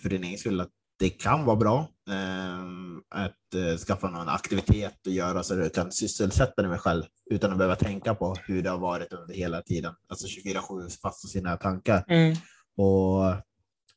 för 0.00 0.08
din 0.08 0.24
egen 0.24 0.38
skull 0.38 0.60
att 0.60 0.70
det 0.98 1.10
kan 1.10 1.44
vara 1.44 1.56
bra 1.56 1.88
eh, 2.10 2.64
att 3.10 3.54
eh, 3.54 3.76
skaffa 3.76 4.10
någon 4.10 4.28
aktivitet 4.28 5.06
och 5.06 5.12
göra 5.12 5.42
så 5.42 5.54
att 5.54 5.60
du 5.60 5.70
kan 5.70 5.92
sysselsätta 5.92 6.62
dig 6.62 6.70
med 6.70 6.80
själv 6.80 7.02
utan 7.30 7.52
att 7.52 7.58
behöva 7.58 7.76
tänka 7.76 8.14
på 8.14 8.34
hur 8.34 8.62
det 8.62 8.70
har 8.70 8.78
varit 8.78 9.12
under 9.12 9.34
hela 9.34 9.62
tiden. 9.62 9.94
Alltså 10.08 10.26
24-7 10.26 11.00
fast 11.02 11.24
i 11.24 11.28
sina 11.28 11.56
tankar. 11.56 12.04
Mm. 12.08 12.36
Och 12.76 13.34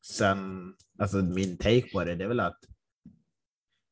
sen, 0.05 0.73
alltså 0.99 1.17
min 1.17 1.57
take 1.57 1.91
på 1.91 2.03
det, 2.03 2.15
det 2.15 2.23
är 2.23 2.27
väl 2.27 2.39
att 2.39 2.59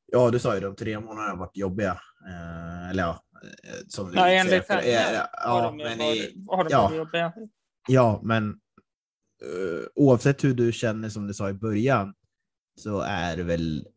Ja, 0.07 0.31
du 0.31 0.39
sa 0.39 0.55
ju 0.55 0.61
de 0.61 0.75
tre 0.75 0.99
månaderna 0.99 1.29
har 1.29 1.37
varit 1.37 1.57
jobbiga. 1.57 1.99
Eh, 2.27 2.89
eller 2.89 3.03
ja, 3.03 3.23
eh, 3.63 3.79
som 3.87 4.11
du 4.11 4.17
Ja, 4.17 4.27
enligt 4.27 4.69
henne 4.69 4.87
ja, 4.87 5.27
Har 5.33 5.63
ja, 5.63 5.65
de, 5.65 5.77
men 5.77 6.01
i, 6.01 6.45
har 6.47 6.63
de 6.63 6.69
ja. 6.71 6.95
jobbiga? 6.95 7.33
Ja, 7.87 8.21
men 8.23 8.49
eh, 9.41 9.87
oavsett 9.95 10.43
hur 10.43 10.53
du 10.53 10.71
känner 10.71 11.09
som 11.09 11.27
du 11.27 11.33
sa 11.33 11.49
i 11.49 11.53
början 11.53 12.13
så 12.77 12.99
är 12.99 13.37
det 13.37 13.43
väl 13.43 13.87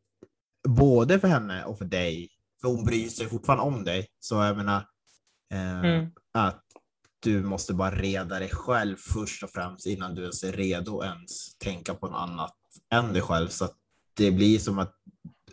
både 0.69 1.21
för 1.21 1.29
henne 1.29 1.64
och 1.64 1.79
för 1.79 1.85
dig, 1.85 2.31
för 2.61 2.69
hon 2.69 2.85
bryr 2.85 3.09
sig 3.09 3.29
fortfarande 3.29 3.64
om 3.64 3.85
dig. 3.85 4.07
Så 4.21 4.35
jag 4.35 4.57
menar 4.57 4.87
eh, 5.53 5.81
Mm. 5.81 6.11
att 6.33 6.64
du 7.21 7.43
måste 7.43 7.75
bara 7.75 7.91
reda 7.91 8.38
dig 8.38 8.49
själv 8.49 8.97
först 8.97 9.43
och 9.43 9.51
främst 9.51 9.87
innan 9.87 10.14
du 10.14 10.23
ens 10.23 10.45
är 10.45 10.53
redo 10.53 11.05
ens 11.05 11.59
tänka 11.59 11.95
på 11.95 12.07
något 12.09 12.19
annat 12.21 12.55
än 12.93 13.12
dig 13.12 13.23
själv. 13.23 13.49
Så 13.49 13.64
att 13.64 13.75
det 14.14 14.31
blir 14.31 14.59
som 14.59 14.79
att 14.79 14.95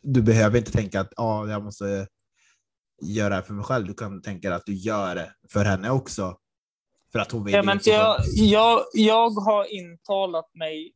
du 0.02 0.22
behöver 0.22 0.58
inte 0.58 0.72
tänka 0.72 1.02
att 1.02 1.14
ah, 1.20 1.48
jag 1.48 1.64
måste 1.64 2.08
göra 3.02 3.30
det 3.30 3.36
här 3.36 3.42
för 3.42 3.54
mig 3.54 3.66
själv. 3.66 3.88
Du 3.88 3.94
kan 3.94 4.22
tänka 4.22 4.56
att 4.56 4.66
du 4.66 4.74
gör 4.74 5.16
det 5.16 5.36
för 5.50 5.66
henne 5.66 5.90
också. 5.90 6.38
För 7.12 7.20
att 7.20 7.32
hon 7.32 7.44
vill 7.44 7.54
Ja, 7.54 7.64
men 7.64 7.80
jag, 7.84 8.18
jag, 8.36 8.82
jag 8.94 9.30
har 9.30 9.74
intalat 9.74 10.56
mig 10.56 10.94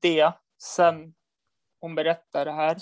det 0.00 0.32
sen 0.62 1.14
hon 1.80 1.94
berättade 1.94 2.44
det 2.44 2.56
här. 2.56 2.76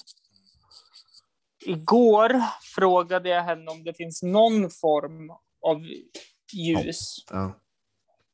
Igår 1.67 2.43
frågade 2.75 3.29
jag 3.29 3.43
henne 3.43 3.71
om 3.71 3.85
det 3.85 3.95
finns 3.95 4.23
någon 4.23 4.71
form 4.71 5.31
av 5.61 5.83
ljus. 6.53 7.17
Ja. 7.31 7.61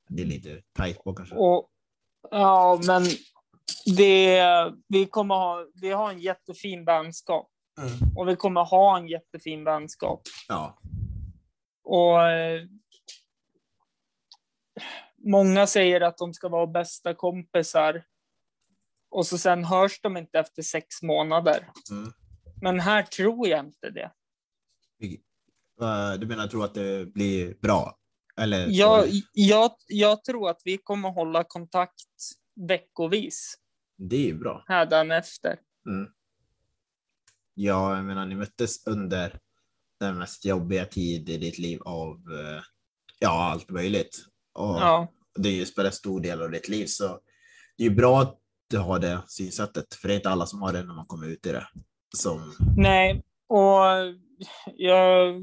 Det 0.08 0.22
är 0.22 0.26
lite 0.26 0.62
tajt 0.72 1.04
på 1.04 1.14
kanske. 1.14 1.34
Och, 1.34 1.68
ja, 2.30 2.80
men 2.86 3.02
det, 3.96 4.42
vi, 4.88 5.06
kommer 5.06 5.34
ha, 5.34 5.66
vi 5.74 5.90
har 5.90 6.10
en 6.10 6.20
jättefin 6.20 6.84
vänskap. 6.84 7.48
Mm. 7.80 8.16
Och 8.16 8.28
vi 8.28 8.36
kommer 8.36 8.64
ha 8.64 8.96
en 8.98 9.08
jättefin 9.08 9.64
vänskap. 9.64 10.22
Ja. 10.48 10.78
Och 11.84 12.22
eh, 12.30 12.62
många 15.16 15.66
säger 15.66 16.00
att 16.00 16.18
de 16.18 16.34
ska 16.34 16.48
vara 16.48 16.66
bästa 16.66 17.14
kompisar. 17.14 18.04
Och 19.12 19.26
så 19.26 19.38
sen 19.38 19.64
hörs 19.64 20.00
de 20.00 20.16
inte 20.16 20.38
efter 20.38 20.62
sex 20.62 21.02
månader. 21.02 21.68
Mm. 21.90 22.12
Men 22.62 22.80
här 22.80 23.02
tror 23.02 23.48
jag 23.48 23.66
inte 23.66 23.90
det. 23.90 24.10
Eh, 25.82 26.12
Du 26.18 26.26
menar 26.26 26.46
tror 26.46 26.64
att 26.64 26.74
det 26.74 27.06
blir 27.14 27.54
bra? 27.62 27.98
Eller? 28.40 28.66
Jag, 28.70 29.08
jag, 29.32 29.70
jag 29.86 30.24
tror 30.24 30.50
att 30.50 30.60
vi 30.64 30.78
kommer 30.78 31.10
hålla 31.10 31.44
kontakt 31.44 32.04
veckovis 32.68 33.54
Det 33.98 34.16
är 34.16 34.20
ju 34.26 34.34
bra. 34.38 34.64
hädanefter. 34.66 35.58
Mm. 35.88 36.10
Ja, 37.54 37.96
jag 37.96 38.04
menar 38.04 38.26
ni 38.26 38.34
möttes 38.34 38.86
under 38.86 39.38
den 40.00 40.18
mest 40.18 40.44
jobbiga 40.44 40.84
tid 40.84 41.28
i 41.28 41.36
ditt 41.38 41.58
liv 41.58 41.82
av 41.82 42.16
eh, 42.16 42.62
ja, 43.18 43.50
allt 43.50 43.70
möjligt. 43.70 44.24
Och 44.52 44.76
Ja. 44.80 45.12
det 45.34 45.48
är 45.48 45.52
ju 45.52 45.66
spelar 45.66 45.90
stor 45.90 46.20
del 46.20 46.42
av 46.42 46.50
ditt 46.50 46.68
liv 46.68 46.86
så 46.86 47.20
det 47.76 47.84
är 47.84 47.88
ju 47.88 47.94
bra 47.94 48.20
att 48.22 48.38
du 48.72 48.78
har 48.78 48.98
det 48.98 49.22
synsättet 49.26 49.94
för 49.94 50.08
det 50.08 50.14
är 50.14 50.16
inte 50.16 50.30
alla 50.30 50.46
som 50.46 50.62
har 50.62 50.72
det 50.72 50.82
när 50.82 50.94
man 50.94 51.06
kommer 51.06 51.26
ut 51.26 51.46
i 51.46 51.52
det. 51.52 51.66
Som, 52.16 52.52
Nej, 52.76 53.22
och 53.48 53.80
jag 54.74 55.34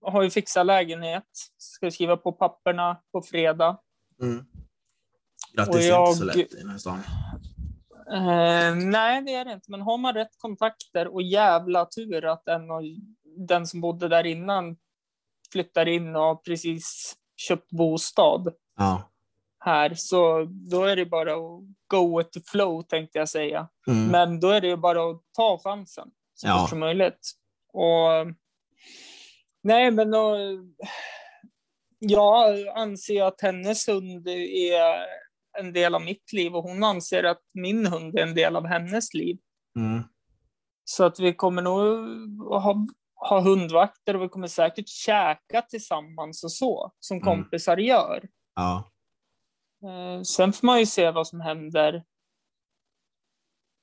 har 0.00 0.22
ju 0.22 0.30
fixat 0.30 0.66
lägenhet. 0.66 1.24
Ska 1.58 1.90
skriva 1.90 2.16
på 2.16 2.32
papperna 2.32 2.96
på 3.12 3.22
fredag. 3.22 3.78
Mm. 4.22 4.44
Grattis, 5.52 5.74
Och 5.74 5.80
det 5.80 5.84
är 5.86 5.88
jag- 5.88 6.08
inte 6.08 6.18
så 6.18 6.24
lätt 6.24 6.36
i 6.36 6.56
den 6.58 6.68
här 6.70 6.78
stan. 6.78 6.98
Eh, 8.12 8.74
nej, 8.74 9.22
det 9.22 9.34
är 9.34 9.44
det 9.44 9.52
inte. 9.52 9.70
Men 9.70 9.80
har 9.80 9.98
man 9.98 10.14
rätt 10.14 10.38
kontakter 10.38 11.14
och 11.14 11.22
jävla 11.22 11.84
tur 11.86 12.24
att 12.24 12.44
den, 12.44 12.70
och, 12.70 12.82
den 13.48 13.66
som 13.66 13.80
bodde 13.80 14.08
där 14.08 14.26
innan 14.26 14.76
flyttar 15.52 15.88
in 15.88 16.16
och 16.16 16.44
precis 16.44 17.14
köpt 17.36 17.70
bostad 17.70 18.52
Ja. 18.78 19.11
Här, 19.64 19.94
så 19.94 20.44
då 20.70 20.84
är 20.84 20.96
det 20.96 21.06
bara 21.06 21.32
att 21.32 21.60
go 21.86 22.18
with 22.18 22.30
the 22.30 22.40
flow, 22.40 22.82
tänkte 22.82 23.18
jag 23.18 23.28
säga. 23.28 23.68
Mm. 23.88 24.06
Men 24.08 24.40
då 24.40 24.48
är 24.48 24.60
det 24.60 24.66
ju 24.66 24.76
bara 24.76 25.10
att 25.10 25.22
ta 25.36 25.58
chansen 25.64 26.08
så 26.34 26.46
Ja. 26.46 26.58
fort 26.60 26.70
som 26.70 26.78
möjligt. 26.78 27.30
Och 27.72 28.26
nej, 29.62 29.90
men 29.90 30.10
då, 30.10 30.36
jag 31.98 32.68
anser 32.68 33.22
att 33.22 33.40
hennes 33.40 33.88
hund 33.88 34.28
är 34.28 35.06
en 35.58 35.72
del 35.72 35.94
av 35.94 36.02
mitt 36.02 36.32
liv 36.32 36.54
och 36.56 36.62
hon 36.62 36.84
anser 36.84 37.24
att 37.24 37.40
min 37.54 37.86
hund 37.86 38.18
är 38.18 38.22
en 38.22 38.34
del 38.34 38.56
av 38.56 38.66
hennes 38.66 39.14
liv. 39.14 39.38
Mm. 39.78 40.02
Så 40.84 41.04
att 41.04 41.20
vi 41.20 41.34
kommer 41.34 41.62
nog 41.62 41.78
ha, 42.62 42.86
ha 43.14 43.40
hundvakter 43.40 44.16
och 44.16 44.22
vi 44.22 44.28
kommer 44.28 44.48
säkert 44.48 44.88
käka 44.88 45.62
tillsammans 45.62 46.44
och 46.44 46.52
så, 46.52 46.92
som 47.00 47.16
Mm. 47.16 47.24
kompisar 47.24 47.76
gör. 47.76 48.28
Ja. 48.54 48.88
Eh, 49.84 50.22
Sen 50.22 50.52
får 50.52 50.66
man 50.66 50.78
ju 50.78 50.86
se 50.86 51.10
vad 51.10 51.26
som 51.26 51.40
händer 51.40 52.04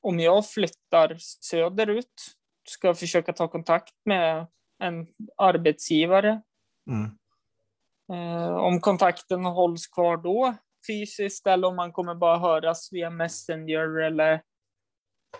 om 0.02 0.20
jag 0.20 0.50
flyttar 0.50 1.16
söderut. 1.20 2.36
Ska 2.70 2.88
jag 2.88 3.00
försöka 3.00 3.34
ta 3.34 3.48
kontakt 3.48 3.94
med 4.06 4.48
en 4.80 5.08
arbetsgivare. 5.38 6.42
Mm. 6.90 7.12
Eh, 8.12 8.56
Om 8.56 8.82
kontakten 8.82 9.46
hålls 9.46 9.88
kvar 9.88 10.18
då 10.18 10.56
fysiskt 10.88 11.48
eller 11.48 11.68
om 11.68 11.76
man 11.76 11.92
kommer 11.92 12.16
bara 12.16 12.38
höras 12.40 12.90
via 12.92 13.10
Messenger 13.10 14.00
eller 14.00 14.42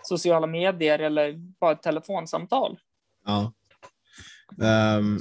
sociala 0.02 0.46
medier 0.46 0.98
eller 0.98 1.32
bara 1.60 1.72
ett 1.72 1.82
telefonsamtal. 1.82 2.78
Ja. 3.24 3.52
Ehm, 4.62 5.18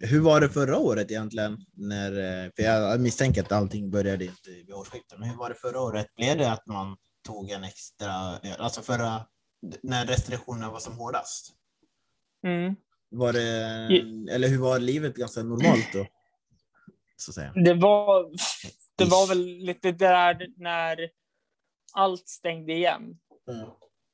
hur 0.00 0.20
var 0.20 0.40
det 0.40 0.48
förra 0.48 0.78
året 0.78 1.10
egentligen? 1.10 1.58
När, 1.72 2.12
eh, 2.12 2.50
för 2.56 2.62
jag 2.62 3.00
misstänker 3.00 3.42
att 3.42 3.52
allting 3.52 3.90
började 3.90 4.24
inte 4.24 4.50
vid 4.50 4.72
årsskiftet, 4.72 5.18
men 5.18 5.28
hur 5.28 5.36
var 5.36 5.48
det 5.48 5.54
förra 5.54 5.80
året? 5.80 6.14
Blev 6.16 6.38
det 6.38 6.52
att 6.52 6.66
man 6.66 6.96
tog 7.26 7.50
en 7.50 7.64
extra, 7.64 8.10
alltså 8.58 8.82
förra, 8.82 9.26
när 9.82 10.06
restriktionerna 10.06 10.70
var 10.70 10.78
som 10.78 10.98
hårdast? 10.98 11.52
Mm. 12.46 12.76
Var 13.10 13.32
det, 13.32 13.44
eller 14.34 14.48
hur 14.48 14.58
var 14.58 14.78
livet 14.78 15.14
ganska 15.16 15.42
normalt 15.42 15.92
då? 15.92 16.06
Så 17.16 17.30
att 17.30 17.34
säga. 17.34 17.52
Det 17.52 17.74
var, 17.74 18.30
det 18.96 19.04
var 19.04 19.26
väl 19.28 19.46
lite 19.46 19.92
där 19.92 20.46
när 20.56 21.10
allt 21.92 22.28
stängde 22.28 22.72
igen. 22.72 23.02
Mm. 23.50 23.68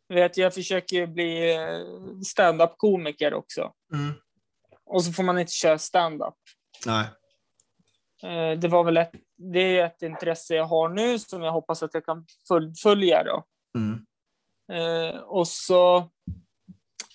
Vet, 0.08 0.36
jag 0.36 0.54
försöker 0.54 1.06
bli 1.06 1.54
eh, 1.54 2.20
stand-up-komiker 2.26 3.34
också. 3.34 3.72
Mm. 3.92 4.12
Och 4.86 5.04
så 5.04 5.12
får 5.12 5.22
man 5.22 5.38
inte 5.38 5.52
köra 5.52 5.78
stand-up. 5.78 6.34
Nej. 6.86 7.06
Eh, 8.22 8.58
Det 8.58 8.68
var 8.68 8.84
väl 8.84 8.96
ett, 8.96 9.12
det 9.36 9.78
är 9.78 9.86
ett 9.86 10.02
intresse 10.02 10.54
jag 10.54 10.64
har 10.64 10.88
nu 10.88 11.18
som 11.18 11.42
jag 11.42 11.52
hoppas 11.52 11.82
att 11.82 11.94
jag 11.94 12.04
kan 12.04 12.26
fullfölja. 12.48 13.24
Då. 13.24 13.44
Mm. 13.78 14.06
Eh, 14.72 15.20
och 15.20 15.48
så 15.48 16.10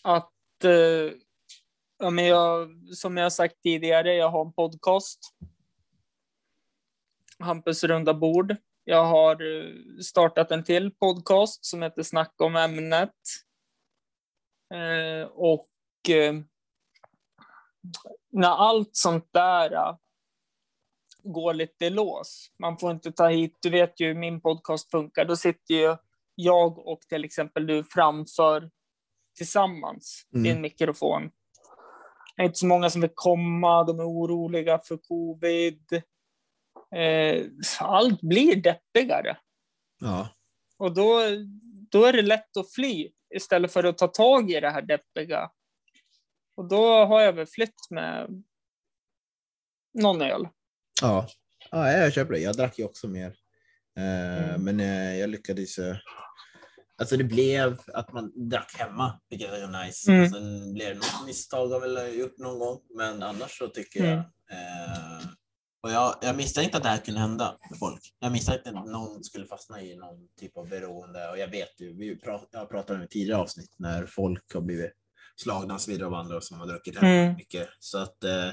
att, 0.03 0.63
eh, 0.63 1.13
ja, 1.99 2.10
men 2.10 2.25
jag, 2.25 2.69
som 2.95 3.17
jag 3.17 3.34
sagt 3.34 3.62
tidigare, 3.62 4.13
jag 4.15 4.29
har 4.29 4.45
en 4.45 4.53
podcast. 4.53 5.19
Hampus 7.39 7.84
runda 7.84 8.13
bord. 8.13 8.55
Jag 8.84 9.05
har 9.05 9.38
startat 10.01 10.51
en 10.51 10.63
till 10.63 10.91
podcast 10.91 11.65
som 11.65 11.81
heter 11.81 12.03
Snacka 12.03 12.43
om 12.43 12.55
ämnet. 12.55 13.15
Och 15.31 15.67
när 18.31 18.49
allt 18.49 18.89
sånt 18.95 19.29
där 19.33 19.73
eh, 19.73 19.95
går 21.23 21.53
lite 21.53 21.89
lås, 21.89 22.51
man 22.59 22.77
får 22.77 22.91
inte 22.91 23.11
ta 23.11 23.27
hit, 23.27 23.57
du 23.61 23.69
vet 23.69 23.99
ju 23.99 24.07
hur 24.07 24.15
min 24.15 24.41
podcast 24.41 24.91
funkar, 24.91 25.25
då 25.25 25.35
sitter 25.35 25.73
ju 25.73 25.95
jag 26.35 26.87
och 26.87 27.01
till 27.01 27.25
exempel 27.25 27.67
du 27.67 27.83
framför 27.83 28.69
tillsammans 29.37 30.27
Mm. 30.33 30.45
i 30.45 30.49
en 30.49 30.61
mikrofon. 30.61 31.31
Det 32.35 32.41
är 32.41 32.45
inte 32.45 32.59
så 32.59 32.65
många 32.65 32.89
som 32.89 33.01
vill 33.01 33.11
komma, 33.15 33.83
de 33.83 33.99
är 33.99 34.09
oroliga 34.09 34.79
för 34.79 34.97
covid. 34.97 36.03
Eh, 36.95 37.45
allt 37.79 38.21
blir 38.21 38.55
deppigare. 38.55 39.37
Ja. 39.99 40.29
Och 40.77 40.93
då, 40.93 41.19
då 41.91 42.05
är 42.05 42.13
det 42.13 42.21
lätt 42.21 42.57
att 42.57 42.71
fly 42.71 43.09
istället 43.35 43.73
för 43.73 43.83
att 43.83 43.97
ta 43.97 44.07
tag 44.07 44.51
i 44.51 44.59
det 44.59 44.69
här 44.69 44.81
deppiga. 44.81 45.51
Och 46.62 46.67
då 46.67 47.06
har 47.06 47.21
jag 47.21 47.34
väl 47.34 47.45
flytt 47.47 47.89
med 47.89 48.43
någon 49.93 50.21
öl. 50.21 50.47
Ja. 51.02 51.28
ja, 51.71 51.91
jag 51.91 52.13
köper 52.13 52.34
det. 52.34 52.39
Jag 52.39 52.56
drack 52.56 52.80
ju 52.80 52.86
också 52.86 53.08
mer. 53.08 53.28
Eh, 53.97 54.50
Mm. 54.50 54.63
Men 54.63 54.80
eh, 54.80 55.19
jag 55.19 55.30
lyckades. 55.30 55.78
eh, 55.78 55.97
Alltså 56.97 57.17
det 57.17 57.24
blev 57.24 57.80
att 57.93 58.13
man 58.13 58.50
drack 58.50 58.76
hemma, 58.78 59.19
vilket 59.30 59.50
var 59.52 59.86
nice. 59.86 60.12
Mm. 60.12 60.30
Sen 60.30 60.74
blev 60.74 60.88
det 60.89 60.95
något 60.95 61.26
misstag 61.26 61.67
har 61.67 61.80
väl 61.80 62.19
gjort 62.19 62.38
någon 62.38 62.60
gång, 62.60 62.82
men 62.97 63.24
annars 63.24 63.58
så 63.58 63.67
tycker 63.67 64.00
jag. 64.00 64.08
Mm. 64.13 64.19
Eh, 64.52 65.26
och 65.84 65.91
jag, 65.91 66.15
jag 66.21 66.36
misstänkte 66.36 66.78
att 66.78 66.84
det 66.84 66.89
här 66.89 66.97
kunde 66.97 67.19
hända 67.19 67.58
med 67.69 67.80
folk. 67.80 68.02
Jag 68.19 68.32
misstänkte 68.32 68.69
att 68.69 68.86
någon 68.88 69.24
skulle 69.24 69.45
fastna 69.47 69.82
i 69.82 69.95
någon 69.97 70.28
typ 70.39 70.58
av 70.58 70.69
beroende 70.69 71.30
och 71.30 71.38
jag 71.38 71.47
vet 71.47 71.82
ju, 71.82 71.97
vi 71.97 72.15
prat, 72.19 72.47
jag 72.52 72.69
pratade 72.69 73.00
om 73.00 73.06
i 73.06 73.08
tidigare 73.08 73.39
avsnitt 73.41 73.76
när 73.78 74.06
folk 74.06 74.54
har 74.54 74.62
blivit 74.62 74.91
slagna 75.41 75.73
och 75.73 75.82
så 75.82 75.91
vidare 75.91 76.08
av 76.08 76.13
andra 76.13 76.41
som 76.41 76.60
har 76.60 76.67
druckit 76.67 76.95
hemma 76.97 77.12
Mm. 77.13 77.36
mycket. 77.36 77.69
Så 77.80 77.97
att 77.97 78.23
eh, 78.23 78.49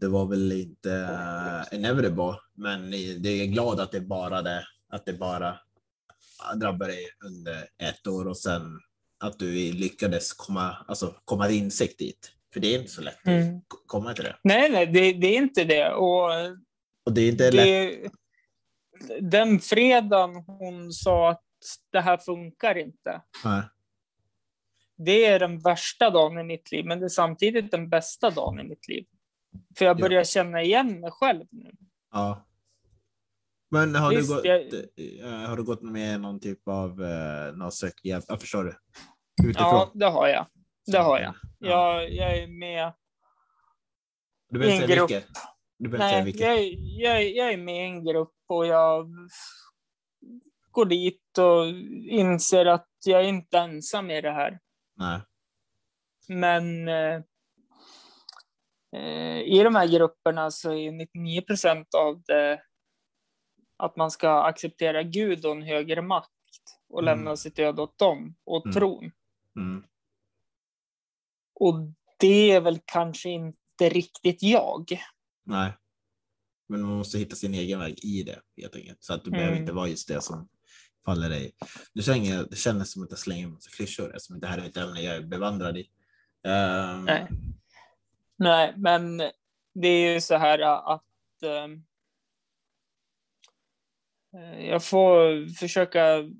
det 0.00 0.08
var 0.08 0.26
väl 0.26 0.52
inte 0.52 0.90
uh, 0.90 1.74
inevitable, 1.78 2.34
men 2.54 2.90
det 2.90 3.28
är 3.28 3.46
glad 3.46 3.80
att 3.80 3.92
det 3.92 4.00
bara 4.00 4.42
det, 4.42 4.64
att 4.88 5.04
det 5.06 5.12
bara 5.12 5.58
drabbar 6.56 6.86
dig 6.86 7.06
under 7.24 7.68
ett 7.78 8.06
år 8.06 8.26
och 8.28 8.36
sen 8.38 8.80
att 9.18 9.38
du 9.38 9.72
lyckades 9.72 10.32
komma, 10.32 10.76
alltså, 10.88 11.14
komma 11.24 11.46
till 11.46 11.56
insikt 11.56 11.98
dit. 11.98 12.32
För 12.52 12.60
det 12.60 12.74
är 12.74 12.78
inte 12.78 12.90
så 12.92 13.02
lätt 13.02 13.26
Mm. 13.26 13.56
att 13.56 13.62
komma 13.86 14.14
till 14.14 14.24
det. 14.24 14.36
Nej, 14.44 14.70
nej, 14.70 14.86
det, 14.86 15.12
det 15.12 15.26
är 15.26 15.36
inte 15.38 15.64
det. 15.64 15.92
Och 15.92 16.30
Och 17.06 17.12
det 17.12 17.20
är 17.20 17.28
inte 17.28 17.50
lätt. 17.50 17.64
det, 17.64 18.10
den 19.20 19.60
fredagen 19.60 20.36
hon 20.46 20.92
sa 20.92 21.30
att 21.30 21.42
det 21.92 22.00
här 22.00 22.16
funkar 22.16 22.78
inte. 22.78 23.22
Nej. 23.44 23.62
Det 25.04 25.24
är 25.26 25.38
den 25.38 25.58
värsta 25.58 26.10
dagen 26.10 26.38
i 26.38 26.44
mitt 26.44 26.72
liv, 26.72 26.84
men 26.86 26.98
det 27.00 27.06
är 27.06 27.08
samtidigt 27.08 27.70
den 27.70 27.88
bästa 27.88 28.30
dagen 28.30 28.60
i 28.60 28.64
mitt 28.64 28.88
liv. 28.88 29.04
För 29.78 29.84
jag 29.84 30.00
Ja. 30.00 30.02
börjar 30.08 30.24
känna 30.24 30.62
igen 30.62 31.00
mig 31.00 31.10
själv 31.10 31.44
nu. 31.50 31.70
Ja. 32.12 32.46
Men 33.70 33.94
har, 33.94 34.10
Visst, 34.10 34.28
du 34.28 34.34
gått, 34.34 34.44
jag- 34.44 34.60
eh, 35.32 35.48
har 35.48 35.56
du 35.56 35.62
gått 35.64 35.82
med 35.82 36.20
någon 36.20 36.40
typ 36.40 36.68
av 36.68 37.02
eh, 37.04 37.52
någon 37.56 37.72
sök 37.72 38.04
hjälp? 38.04 38.24
Jag 38.28 38.40
förstår 38.40 38.64
du. 38.64 38.74
Utifrån. 39.48 39.68
Ja, 39.68 39.90
det 39.94 40.06
har 40.06 40.28
jag. 40.28 40.46
Det 40.86 40.98
har 40.98 41.20
jag. 41.20 41.34
Ja. 41.58 42.02
Jag, 42.02 42.12
jag 42.12 42.38
är 42.38 42.46
med. 42.46 42.92
Du 44.50 44.58
behöver 44.58 44.74
inte 44.76 44.86
säga 44.88 45.06
vilket. 45.06 45.28
Du 45.78 45.88
behöver 45.88 46.12
Nej, 46.12 46.24
vilket. 46.24 46.40
jag, 46.46 46.62
jag, 46.82 47.30
jag 47.30 47.52
är 47.52 47.56
med 47.56 47.76
i 47.76 47.88
en 47.90 48.04
grupp 48.04 48.34
och 48.48 48.66
jag 48.66 49.08
går 50.70 50.84
dit 50.84 51.38
och 51.38 51.66
inser 52.10 52.66
att 52.66 52.88
jag 53.04 53.20
är 53.20 53.28
inte 53.28 53.58
ensam 53.58 54.10
i 54.10 54.20
det 54.20 54.30
här. 54.32 54.58
Nej. 55.00 55.20
Men 56.28 56.88
eh, 56.88 57.22
eh, 58.96 59.40
i 59.40 59.60
de 59.64 59.74
här 59.74 59.86
grupperna 59.88 60.50
så 60.50 60.72
är 60.72 60.92
99 60.92 61.40
procent 61.42 61.94
av 61.94 62.22
det 62.22 62.62
att 63.76 63.96
man 63.96 64.10
ska 64.10 64.30
acceptera 64.42 65.02
Gud 65.02 65.44
och 65.46 65.52
en 65.52 65.62
högre 65.62 66.02
makt 66.02 66.30
och 66.88 67.02
Mm. 67.02 67.04
lämna 67.18 67.36
sitt 67.36 67.58
öde 67.58 67.82
åt 67.82 67.98
dem 67.98 68.34
och 68.44 68.66
Mm. 68.66 68.74
tron. 68.74 69.12
Mm. 69.56 69.84
Och 71.54 71.74
det 72.18 72.50
är 72.50 72.60
väl 72.60 72.80
kanske 72.84 73.28
inte 73.30 73.88
riktigt 73.88 74.42
jag. 74.42 74.84
Nej. 75.44 75.72
Men 76.68 76.82
man 76.82 76.96
måste 76.98 77.18
hitta 77.18 77.36
sin 77.36 77.54
egen 77.54 77.78
väg 77.78 78.04
i 78.04 78.22
det 78.22 78.40
helt 78.56 78.76
enkelt. 78.76 79.04
Så 79.04 79.14
att 79.14 79.24
du 79.24 79.30
Mm. 79.30 79.40
behöver 79.40 79.56
inte 79.60 79.72
vara 79.72 79.88
just 79.88 80.08
det 80.08 80.20
som 80.20 80.48
faller 81.10 81.28
dig. 81.28 81.52
Du 81.92 82.02
slänger, 82.02 82.46
det 82.50 82.56
känns 82.56 82.92
som 82.92 83.02
att 83.02 83.10
jag 83.10 83.18
slänger 83.18 83.44
en 83.44 83.52
massa 83.52 83.70
klyschor 83.70 84.16
eftersom 84.16 84.40
det 84.40 84.46
här 84.46 84.58
är 84.58 84.66
ett 84.66 84.76
ämne 84.76 85.00
jag 85.00 85.16
är 85.16 85.20
bevandrad 85.20 85.76
i. 85.78 85.90
Ehm, 86.44 87.04
Nej. 87.04 87.28
Nej, 88.36 88.74
men 88.76 89.18
det 89.74 89.88
är 89.88 90.14
ju 90.14 90.20
så 90.20 90.36
här 90.36 90.58
att 90.94 91.02
eh, 91.42 91.68
jag 94.70 94.84
får 94.84 95.48
försöka 95.54 96.30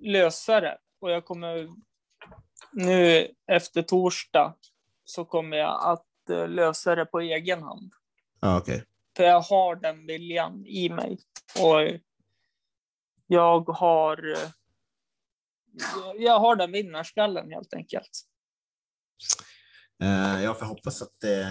lösa 0.00 0.60
det 0.60 0.78
och 1.00 1.10
jag 1.10 1.24
kommer 1.24 1.68
nu 2.72 3.28
efter 3.46 3.82
torsdag 3.82 4.54
så 5.04 5.24
kommer 5.24 5.56
jag 5.56 5.92
att 5.92 6.30
eh, 6.30 6.48
lösa 6.48 6.94
det 6.94 7.06
på 7.06 7.20
egen 7.20 7.62
hand. 7.62 7.92
Ja, 8.40 8.58
okej. 8.58 8.84
För 9.16 9.24
jag 9.24 9.40
har 9.40 9.76
den 9.76 10.06
viljan 10.06 10.66
i 10.66 10.88
mig. 10.88 11.18
Och 11.60 11.80
jag 13.32 13.68
har... 13.68 14.32
eh, 14.32 14.48
Jag 16.18 16.38
har 16.38 16.56
den 16.56 16.72
vinnarskallen 16.72 17.52
helt 17.52 17.74
enkelt. 17.74 18.10
Eh, 20.02 20.42
Jag 20.42 20.58
får 20.58 20.66
hoppas 20.66 21.02
att 21.02 21.20
det, 21.20 21.46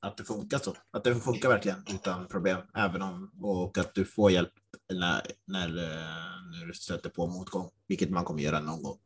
att 0.00 0.16
det 0.16 0.24
funkar 0.24 0.58
så. 0.58 0.74
Att 0.90 1.04
det 1.04 1.14
funkar 1.14 1.48
verkligen 1.48 1.84
utan 1.94 2.28
problem. 2.28 2.58
Även 2.76 3.02
om, 3.02 3.30
och 3.42 3.78
att 3.78 3.94
du 3.94 4.04
får 4.04 4.30
hjälp 4.30 4.52
när, 4.92 5.26
när, 5.46 5.68
eh, 5.68 6.60
när 6.60 6.66
du 6.66 6.74
stöter 6.74 7.10
på 7.10 7.26
motgång. 7.26 7.70
Vilket 7.88 8.10
man 8.10 8.24
kommer 8.24 8.42
göra 8.42 8.60
någon 8.60 8.82
gång. 8.82 8.98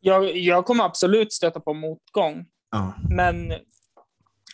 Jag, 0.00 0.36
jag 0.36 0.66
kommer 0.66 0.84
absolut 0.84 1.32
stöta 1.32 1.60
på 1.60 1.74
motgång, 1.74 2.46
Ja, 2.70 2.94
men 3.10 3.50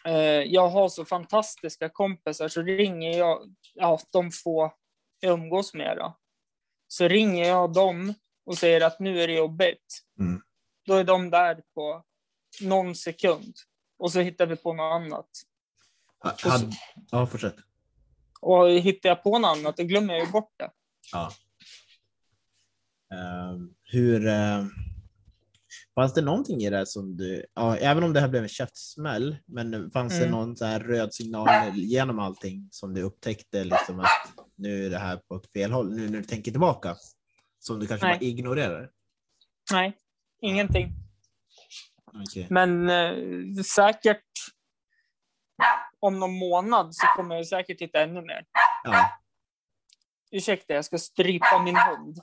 eh, 0.04 0.42
jag 0.46 0.68
har 0.68 0.88
så 0.88 1.04
fantastiska 1.04 1.88
kompisar 1.88 2.48
så 2.48 2.62
ringer 2.62 3.18
jag, 3.18 3.54
ja, 3.74 4.00
de 4.10 4.30
få 4.30 4.72
jag 5.20 5.32
umgås 5.32 5.74
med 5.74 5.96
då. 5.96 6.16
Så 6.88 7.08
ringer 7.08 7.48
jag 7.48 7.72
dem 7.72 8.14
och 8.46 8.58
säger 8.58 8.80
att 8.80 9.00
nu 9.00 9.20
är 9.22 9.28
det 9.28 9.34
jobbigt. 9.34 10.00
Mm. 10.20 10.42
Då 10.86 10.94
är 10.94 11.04
de 11.04 11.30
där 11.30 11.62
på 11.74 12.04
någon 12.60 12.94
sekund 12.94 13.54
och 13.98 14.12
så 14.12 14.20
hittar 14.20 14.46
vi 14.46 14.56
på 14.56 14.72
något 14.72 14.92
annat. 15.02 15.28
Ha- 16.22 16.50
hade, 16.50 16.72
ja 17.10 17.26
fortsätt. 17.26 17.56
Och 18.40 18.70
hittar 18.70 19.08
jag 19.08 19.22
på 19.22 19.38
något 19.38 19.58
annat, 19.58 19.76
då 19.76 19.82
glömmer 19.84 20.14
jag 20.14 20.26
ju 20.26 20.32
bort 20.32 20.52
det. 20.56 20.70
Ja. 21.12 21.32
Ehm, 23.14 23.74
hur... 23.82 24.26
Uh, 24.26 24.66
fanns 25.94 26.14
det 26.14 26.22
någonting 26.22 26.60
i 26.60 26.70
det 26.70 26.86
som 26.86 27.16
du... 27.16 27.46
Ja, 27.54 27.76
även 27.76 28.04
om 28.04 28.12
det 28.12 28.20
här 28.20 28.28
blev 28.28 28.42
en 28.42 28.48
käftsmäll, 28.48 29.36
men 29.46 29.90
fanns 29.90 30.12
det 30.12 30.26
Mm. 30.26 30.30
någon 30.30 30.56
så 30.56 30.64
här 30.64 30.80
röd 30.80 31.14
signal 31.14 31.48
genom 31.74 32.18
allting 32.18 32.68
som 32.70 32.94
du 32.94 33.02
upptäckte 33.02 33.64
liksom 33.64 34.00
att 34.00 34.06
nu 34.58 34.86
är 34.86 34.90
det 34.90 34.98
här 34.98 35.16
på 35.16 35.36
ett 35.36 35.52
fel 35.52 35.72
håll, 35.72 35.96
nu 35.96 36.10
när 36.10 36.18
du 36.18 36.24
tänker 36.24 36.50
tillbaka? 36.50 36.96
Som 37.58 37.80
du 37.80 37.86
kanske 37.86 38.06
Nej. 38.06 38.18
bara 38.18 38.24
ignorerar? 38.24 38.90
Nej, 39.72 39.96
ingenting. 40.40 40.92
Okej. 42.14 42.46
Men 42.50 42.90
eh, 42.90 43.62
säkert 43.62 44.24
om 46.00 46.18
någon 46.18 46.38
månad 46.38 46.94
så 46.94 47.06
kommer 47.16 47.36
jag 47.36 47.46
säkert 47.46 47.80
hitta 47.80 48.02
ännu 48.02 48.22
mer. 48.22 48.46
Ja. 48.84 49.10
Ursäkta, 50.30 50.74
jag 50.74 50.84
ska 50.84 50.98
strypa 50.98 51.62
min 51.64 51.76
hund. 51.76 52.18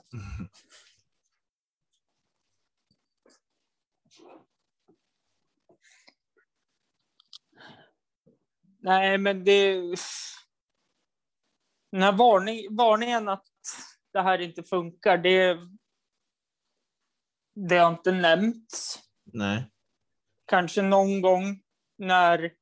Nej, 8.78 9.18
men 9.18 9.44
det... 9.44 9.82
Den 11.96 12.02
här 12.02 12.12
varning, 12.12 12.76
varningen 12.76 13.28
att 13.28 13.46
det 14.12 14.22
här 14.22 14.38
inte 14.38 14.62
funkar, 14.62 15.18
det, 15.18 15.58
det 17.54 17.76
har 17.76 17.90
inte 17.90 18.12
nämnts. 18.12 18.98
Nej. 19.24 19.70
Kanske 20.46 20.82
någon 20.82 21.20
gång 21.20 21.62
när 21.98 22.52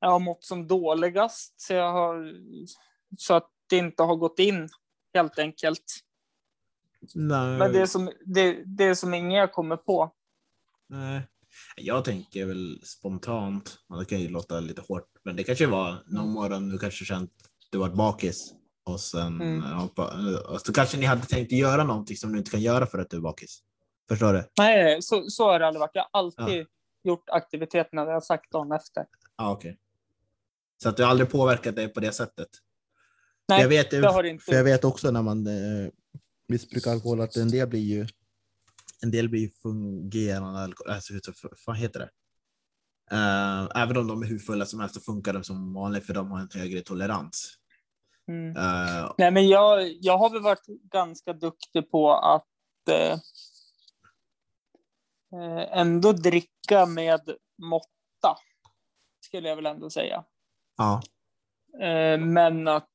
jag 0.00 0.10
har 0.10 0.18
mått 0.18 0.44
som 0.44 0.66
dåligast. 0.66 1.60
Så, 1.60 1.72
jag 1.72 1.92
har, 1.92 2.32
så 3.18 3.34
att 3.34 3.50
det 3.68 3.76
inte 3.76 4.02
har 4.02 4.16
gått 4.16 4.38
in, 4.38 4.68
helt 5.14 5.38
enkelt. 5.38 5.84
Nej. 7.14 7.58
Men 7.58 7.72
det 7.72 7.80
är 7.80 7.86
som, 7.86 8.12
det, 8.26 8.62
det 8.64 8.84
är 8.84 8.94
som 8.94 9.14
inget 9.14 9.38
jag 9.38 9.52
kommer 9.52 9.76
på. 9.76 10.14
Nej. 10.86 11.22
Jag 11.76 12.04
tänker 12.04 12.46
väl 12.46 12.80
spontant, 12.84 13.78
och 13.88 13.98
det 13.98 14.04
kan 14.04 14.20
ju 14.20 14.28
låta 14.28 14.60
lite 14.60 14.82
hårt, 14.88 15.10
men 15.22 15.36
det 15.36 15.44
kanske 15.44 15.66
var 15.66 16.02
någon 16.06 16.32
morgon 16.32 16.68
du 16.68 16.78
kanske 16.78 17.04
känt 17.04 17.45
du 17.70 17.78
varit 17.78 17.94
bakis 17.94 18.52
och 18.84 19.00
sen 19.00 19.40
Mm. 19.40 19.62
hoppa, 19.62 20.14
och 20.48 20.60
så 20.60 20.72
kanske 20.72 20.96
ni 20.96 21.06
hade 21.06 21.26
tänkt 21.26 21.52
göra 21.52 21.84
någonting 21.84 22.16
som 22.16 22.32
du 22.32 22.38
inte 22.38 22.50
kan 22.50 22.60
göra 22.60 22.86
för 22.86 22.98
att 22.98 23.10
du 23.10 23.16
är 23.16 23.20
bakis. 23.20 23.62
Förstår 24.08 24.32
du? 24.32 24.44
Nej, 24.58 25.02
så, 25.02 25.24
så 25.30 25.44
har 25.44 25.58
det 25.58 25.66
aldrig 25.66 25.80
varit. 25.80 25.90
Jag 25.94 26.02
har 26.02 26.20
alltid 26.20 26.66
gjort 27.04 27.30
aktiviteterna 27.30 28.04
det 28.04 28.10
jag 28.10 28.16
har 28.16 28.20
sagt 28.20 28.52
dagen 28.52 28.72
efter. 28.72 29.06
Ja, 29.36 29.50
okej. 29.52 29.78
Så 30.82 30.88
att 30.88 30.96
du 30.96 31.04
aldrig 31.04 31.30
påverkat 31.30 31.76
dig 31.76 31.88
på 31.88 32.00
det 32.00 32.12
sättet? 32.12 32.48
Nej, 33.48 33.60
jag 33.62 33.68
vet, 33.68 33.90
det 33.90 34.06
har 34.06 34.22
det 34.22 34.28
inte 34.28 34.44
För 34.44 34.52
jag 34.52 34.64
vet 34.64 34.84
också 34.84 35.10
när 35.10 35.22
man 35.22 35.46
eh, 35.46 35.90
missbrukar 36.48 36.90
alkohol 36.90 37.20
att 37.20 37.36
en 37.36 37.50
del 37.50 37.68
blir 37.68 37.80
ju 37.80 38.06
en 39.02 39.10
del 39.10 39.28
blir 39.28 39.40
ju 39.40 39.50
fungerande 39.62 40.60
alkohol, 40.60 40.92
alltså, 40.92 41.14
vad 41.66 41.76
heter 41.76 42.00
det? 42.00 42.10
Eh, 43.10 43.82
även 43.82 43.96
om 43.96 44.06
de 44.06 44.22
är 44.22 44.26
hur 44.26 44.38
fulla 44.38 44.66
som 44.66 44.80
helst 44.80 44.94
så 44.94 45.00
funkar 45.00 45.32
de 45.32 45.44
som 45.44 45.74
vanligt 45.74 46.06
för 46.06 46.14
de 46.14 46.30
har 46.30 46.40
en 46.40 46.48
högre 46.54 46.80
tolerans. 46.80 47.54
Mm. 48.28 48.56
Eh, 48.56 49.12
Nej, 49.18 49.30
men 49.30 49.48
jag, 49.48 49.92
jag 50.00 50.18
har 50.18 50.30
väl 50.30 50.42
varit 50.42 50.66
ganska 50.66 51.32
duktig 51.32 51.90
på 51.90 52.12
att 52.12 52.46
eh, 52.90 53.18
ändå 55.78 56.12
dricka 56.12 56.86
med 56.86 57.20
måtta, 57.62 58.36
skulle 59.24 59.48
jag 59.48 59.56
väl 59.56 59.66
ändå 59.66 59.90
säga. 59.90 60.24
ja, 60.76 61.02
men 62.18 62.68
att 62.68 62.88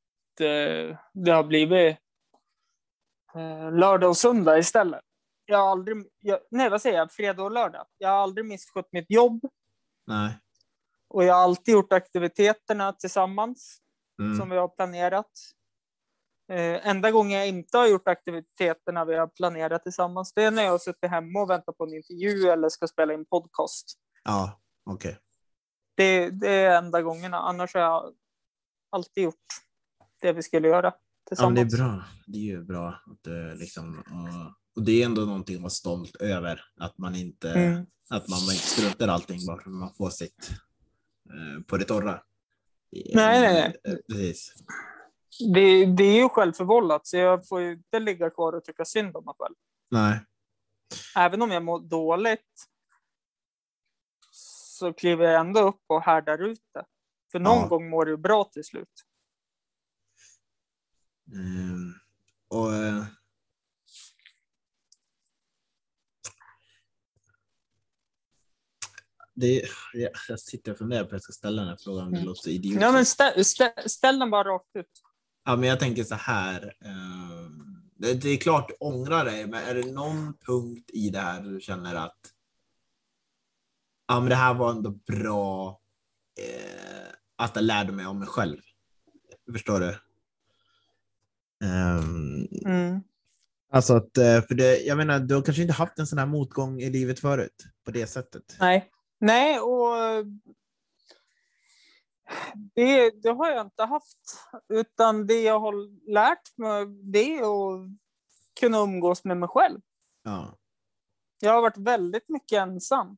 det 1.13 1.31
har 1.31 1.43
blivit 1.43 1.97
lördag 3.71 4.09
och 4.09 4.17
söndag 4.17 4.57
istället. 4.57 5.01
Jag 5.45 5.57
har 5.57 5.71
aldrig, 5.71 5.97
jag, 6.19 6.39
nej 6.51 6.69
vad 6.69 6.81
säger 6.81 6.97
jag, 6.97 7.11
fredag 7.11 7.43
och 7.43 7.51
lördag. 7.51 7.85
Jag 7.97 8.09
har 8.09 8.15
aldrig 8.15 8.45
misskött 8.45 8.87
mitt 8.91 9.11
jobb 9.11 9.45
nej. 10.07 10.39
och 11.09 11.23
jag 11.23 11.33
har 11.33 11.41
alltid 11.41 11.73
gjort 11.73 11.93
aktiviteterna 11.93 12.93
tillsammans 12.93 13.77
Mm. 14.21 14.37
som 14.37 14.49
vi 14.49 14.57
har 14.57 14.67
planerat. 14.67 15.31
Eh, 16.51 16.87
enda 16.87 17.11
gången 17.11 17.37
jag 17.39 17.47
inte 17.47 17.77
har 17.77 17.87
gjort 17.87 18.07
aktiviteterna 18.07 19.05
vi 19.05 19.15
har 19.15 19.27
planerat 19.27 19.83
tillsammans, 19.83 20.33
det 20.33 20.43
är 20.43 20.51
när 20.51 20.63
jag 20.63 20.71
har 20.71 20.77
suttit 20.77 21.09
hemma 21.09 21.41
och 21.41 21.49
väntat 21.49 21.77
på 21.77 21.83
en 21.83 21.93
intervju 21.93 22.49
eller 22.49 22.69
ska 22.69 22.87
spela 22.87 23.13
in 23.13 23.25
podcast. 23.25 23.85
Ja, 24.23 24.61
okej. 24.85 25.19
Det, 25.95 26.29
det 26.29 26.49
är 26.49 26.77
enda 26.77 27.01
gångerna, 27.01 27.37
annars 27.39 27.73
har 27.73 27.81
jag 27.81 28.13
alltid 28.89 29.23
gjort 29.23 29.35
det 30.21 30.33
vi 30.33 30.43
skulle 30.43 30.67
göra 30.67 30.93
Ja, 31.29 31.49
men 31.49 31.55
det 31.55 31.61
tillsammans. 31.61 31.73
är 31.73 31.77
bra. 31.77 32.03
Det 32.27 32.37
är 32.37 32.41
ju 32.41 32.63
bra. 32.63 32.87
Att, 32.89 33.23
det 33.23 33.55
liksom, 33.55 33.99
och, 33.99 34.60
och 34.75 34.83
det 34.83 35.01
är 35.01 35.05
ändå 35.05 35.21
någonting 35.25 35.55
att 35.55 35.61
vara 35.61 35.69
stolt 35.69 36.15
över. 36.15 36.61
Att 36.79 36.97
man 36.97 37.15
inte, 37.15 37.51
Mm. 37.53 37.85
att 38.09 38.27
man 38.27 38.39
inte 38.39 38.55
struntar 38.67 39.07
allting 39.07 39.45
bara 39.47 39.61
för 39.61 39.69
att 39.69 39.75
man 39.75 39.93
får 39.93 40.09
sitt 40.09 40.49
eh, 41.29 41.63
på 41.67 41.77
det 41.77 41.85
torra. 41.85 42.23
Nej, 42.91 43.41
nej, 43.41 43.41
nej. 43.53 43.93
Eh, 43.93 43.99
Precis. 44.07 44.53
Det, 45.53 45.85
det 45.85 46.03
är 46.03 46.15
ju 46.23 46.29
självförvållat, 46.29 47.07
så 47.07 47.17
jag 47.17 47.47
får 47.47 47.61
ju 47.61 47.71
inte 47.71 47.99
ligga 47.99 48.29
kvar 48.29 48.53
och 48.53 48.63
tycka 48.63 48.85
synd 48.85 49.17
om 49.17 49.25
mig 49.25 49.33
själv. 49.37 49.55
Nej. 49.91 50.19
Även 51.15 51.41
om 51.41 51.51
jag 51.51 51.63
mår 51.63 51.79
dåligt 51.79 52.67
så 54.31 54.93
kliver 54.93 55.25
jag 55.25 55.39
ändå 55.41 55.59
upp 55.59 55.81
och 55.87 56.01
härdar 56.03 56.37
ut 56.43 56.61
det. 56.73 56.85
För 57.31 57.39
någon 57.39 57.57
Ja. 57.57 57.67
gång 57.67 57.89
mår 57.89 58.09
ju 58.09 58.17
bra 58.17 58.43
till 58.43 58.63
slut. 58.63 58.89
Ehm, 61.35 61.93
och, 62.47 62.67
det, 69.33 69.63
jag, 69.93 70.11
jag 70.27 70.39
sitter 70.39 70.71
och 70.71 70.77
funderar 70.77 71.03
på 71.03 71.07
att 71.07 71.11
jag 71.11 71.21
ska 71.21 71.33
ställa 71.33 71.61
den 71.61 71.69
här 71.69 71.77
frågan 71.83 72.05
om 72.05 72.11
det 72.11 72.17
Mm. 72.17 72.27
låter 72.27 72.41
så 72.41 72.49
idiotiskt. 72.49 72.81
Ja, 72.81 72.91
men 72.91 73.05
ställ, 73.05 73.45
ställ, 73.45 73.71
ställ 73.89 74.19
den 74.19 74.29
bara 74.31 74.43
rakt 74.49 74.75
ut. 74.75 75.01
Ja, 75.45 75.55
men 75.55 75.69
jag 75.69 75.79
tänker 75.79 76.03
så 76.03 76.15
här. 76.15 76.73
ehm, 76.85 77.81
det, 77.95 78.13
det 78.13 78.29
är 78.29 78.37
klart 78.37 78.67
du 78.69 78.73
ångrar 78.79 79.25
dig, 79.25 79.47
men 79.47 79.63
är 79.63 79.75
det 79.75 79.91
någon 79.91 80.33
punkt 80.47 80.89
i 80.93 81.09
det 81.09 81.19
här 81.19 81.41
där 81.41 81.49
du 81.51 81.61
känner 81.61 81.95
att 81.95 82.17
ja, 84.07 84.19
men 84.19 84.29
det 84.29 84.35
här 84.35 84.53
var 84.53 84.71
ändå 84.71 84.89
bra 84.91 85.79
eh, 86.39 87.13
att 87.35 87.55
jag 87.55 87.63
lärde 87.63 87.91
mig 87.91 88.05
om 88.05 88.19
mig 88.19 88.27
själv? 88.27 88.57
Förstår 89.51 89.79
du? 89.79 89.95
Ehm, 91.65 92.47
Mm. 92.65 93.01
Alltså 93.73 93.95
att, 93.95 94.17
eh, 94.17 94.41
för 94.41 94.55
det, 94.55 94.77
jag 94.81 94.97
menar, 94.97 95.19
du 95.19 95.35
har 95.35 95.41
kanske 95.41 95.61
inte 95.61 95.73
haft 95.73 95.99
en 95.99 96.07
sån 96.07 96.19
här 96.19 96.25
motgång 96.25 96.81
i 96.81 96.89
livet 96.89 97.19
förut 97.19 97.65
på 97.85 97.91
det 97.91 98.07
sättet. 98.07 98.55
Nej. 98.59 98.89
Nej, 99.21 99.59
och 99.59 100.25
det, 102.75 103.11
det 103.23 103.29
har 103.29 103.49
jag 103.49 103.65
inte 103.65 103.83
haft. 103.83 104.17
Utan 104.69 105.27
det 105.27 105.41
jag 105.41 105.59
har 105.59 106.09
lärt 106.11 106.57
mig, 106.57 106.85
det 107.03 107.37
är 107.37 107.41
att 107.41 107.89
kunna 108.59 108.77
umgås 108.77 109.23
med 109.23 109.37
mig 109.37 109.49
själv. 109.49 109.79
Ja. 110.23 110.57
Jag 111.39 111.53
har 111.53 111.61
varit 111.61 111.77
väldigt 111.77 112.29
mycket 112.29 112.57
ensam. 112.57 113.17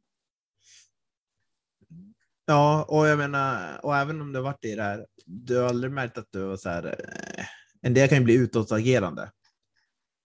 ja, 2.45 2.85
och 2.89 3.07
jag 3.07 3.17
menar, 3.17 3.79
och 3.85 3.97
även 3.97 4.21
om 4.21 4.33
du 4.33 4.39
har 4.39 4.43
varit 4.43 4.65
i 4.65 4.75
det 4.75 4.83
här, 4.83 5.07
du 5.25 5.57
har 5.57 5.69
aldrig 5.69 5.91
märkt 5.91 6.17
att 6.17 6.31
du 6.31 6.45
var 6.45 6.57
så 6.57 6.69
här, 6.69 6.85
eh, 6.85 7.45
en 7.81 7.93
del 7.93 8.09
kan 8.09 8.17
ju 8.17 8.23
bli 8.23 8.35
utåtagerande. 8.35 9.31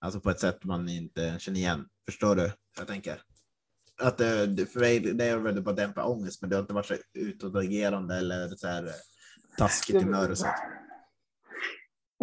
Alltså 0.00 0.20
på 0.20 0.30
ett 0.30 0.40
sätt 0.40 0.64
man 0.64 0.88
inte 0.88 1.36
känner 1.38 1.58
igen. 1.58 1.88
Förstår 2.06 2.36
du 2.36 2.52
jag 2.78 2.86
tänker? 2.86 3.22
Att 4.02 4.18
det, 4.18 4.66
för 4.72 4.80
mig, 4.80 5.00
det 5.00 5.24
är 5.24 5.36
väl 5.38 5.62
bara 5.62 5.74
dämpa 5.74 6.04
ångest, 6.04 6.40
men 6.40 6.50
det 6.50 6.56
har 6.56 6.60
inte 6.60 6.72
varit 6.74 6.86
så 6.86 6.96
utåtagerande 7.14 8.16
eller 8.16 8.48
så 8.48 8.68
här 8.68 8.90
taskigt 9.58 10.02
humör 10.02 10.30
och 10.30 10.38
sånt. 10.38 10.54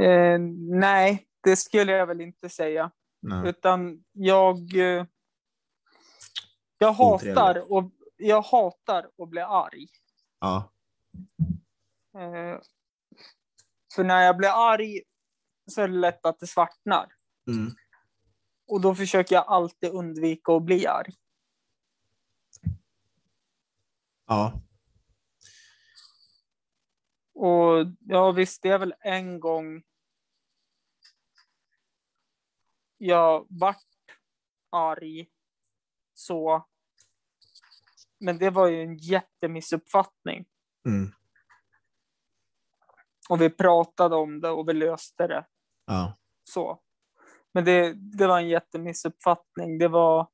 Eh, 0.01 0.39
nej, 0.80 1.28
det 1.43 1.55
skulle 1.55 1.91
jag 1.91 2.07
väl 2.07 2.21
inte 2.21 2.49
säga. 2.49 2.91
Nej. 3.21 3.49
Utan 3.49 4.03
jag... 4.11 4.76
eh, 4.78 5.05
Jag 6.78 6.93
hatar, 6.93 7.71
och, 7.71 7.91
jag 8.17 8.41
hatar 8.41 9.09
att 9.23 9.30
bli 9.30 9.41
arg. 9.41 9.88
Ja, 10.39 10.71
Eh, 12.17 12.59
För 13.95 14.03
när 14.03 14.21
jag 14.21 14.38
blir 14.38 14.71
arg 14.73 15.01
så 15.71 15.82
är 15.82 15.88
det 15.88 15.93
lätt 15.97 16.26
att 16.26 16.39
det 16.39 16.47
svartnar. 16.47 17.07
mm. 17.47 17.71
Och 18.67 18.82
då 18.82 18.95
försöker 18.95 19.36
jag 19.36 19.45
alltid 19.47 19.89
undvika 19.89 20.51
att 20.53 20.63
bli 20.63 20.88
arg. 20.88 21.13
Ja, 24.28 24.61
Och 27.34 27.86
ja, 27.99 28.32
visst, 28.32 28.61
det 28.61 28.69
är 28.69 28.80
väl 28.80 28.93
en 28.99 29.39
gång 29.39 29.84
jag 32.97 33.47
vart 33.49 33.78
arg 34.69 35.30
så. 36.13 36.65
Men 38.19 38.38
det 38.38 38.49
var 38.49 38.67
ju 38.67 38.82
en 38.82 38.97
jättemissuppfattning. 38.97 40.45
mm. 40.88 41.11
Och 43.30 43.41
vi 43.41 43.49
pratade 43.49 44.15
om 44.15 44.41
det 44.41 44.49
och 44.49 44.69
vi 44.69 44.73
löste 44.73 45.28
det 45.28 45.45
ja. 45.86 46.17
så. 46.43 46.82
Men 47.51 47.65
det, 47.65 47.93
det 47.93 48.28
var 48.28 48.39
en 48.39 48.49
jättemissuppfattning. 48.49 49.78
Det 49.78 49.88
var... 49.88 50.28